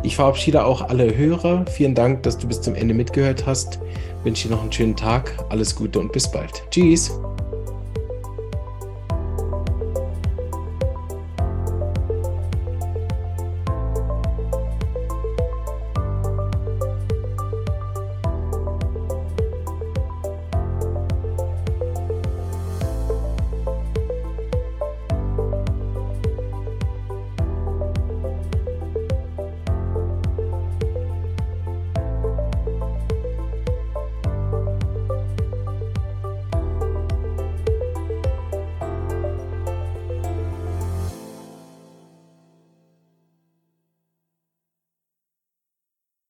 [0.03, 1.64] Ich verabschiede auch alle Hörer.
[1.66, 3.80] Vielen Dank, dass du bis zum Ende mitgehört hast.
[4.20, 5.32] Ich wünsche dir noch einen schönen Tag.
[5.49, 6.62] Alles Gute und bis bald.
[6.70, 7.18] Tschüss.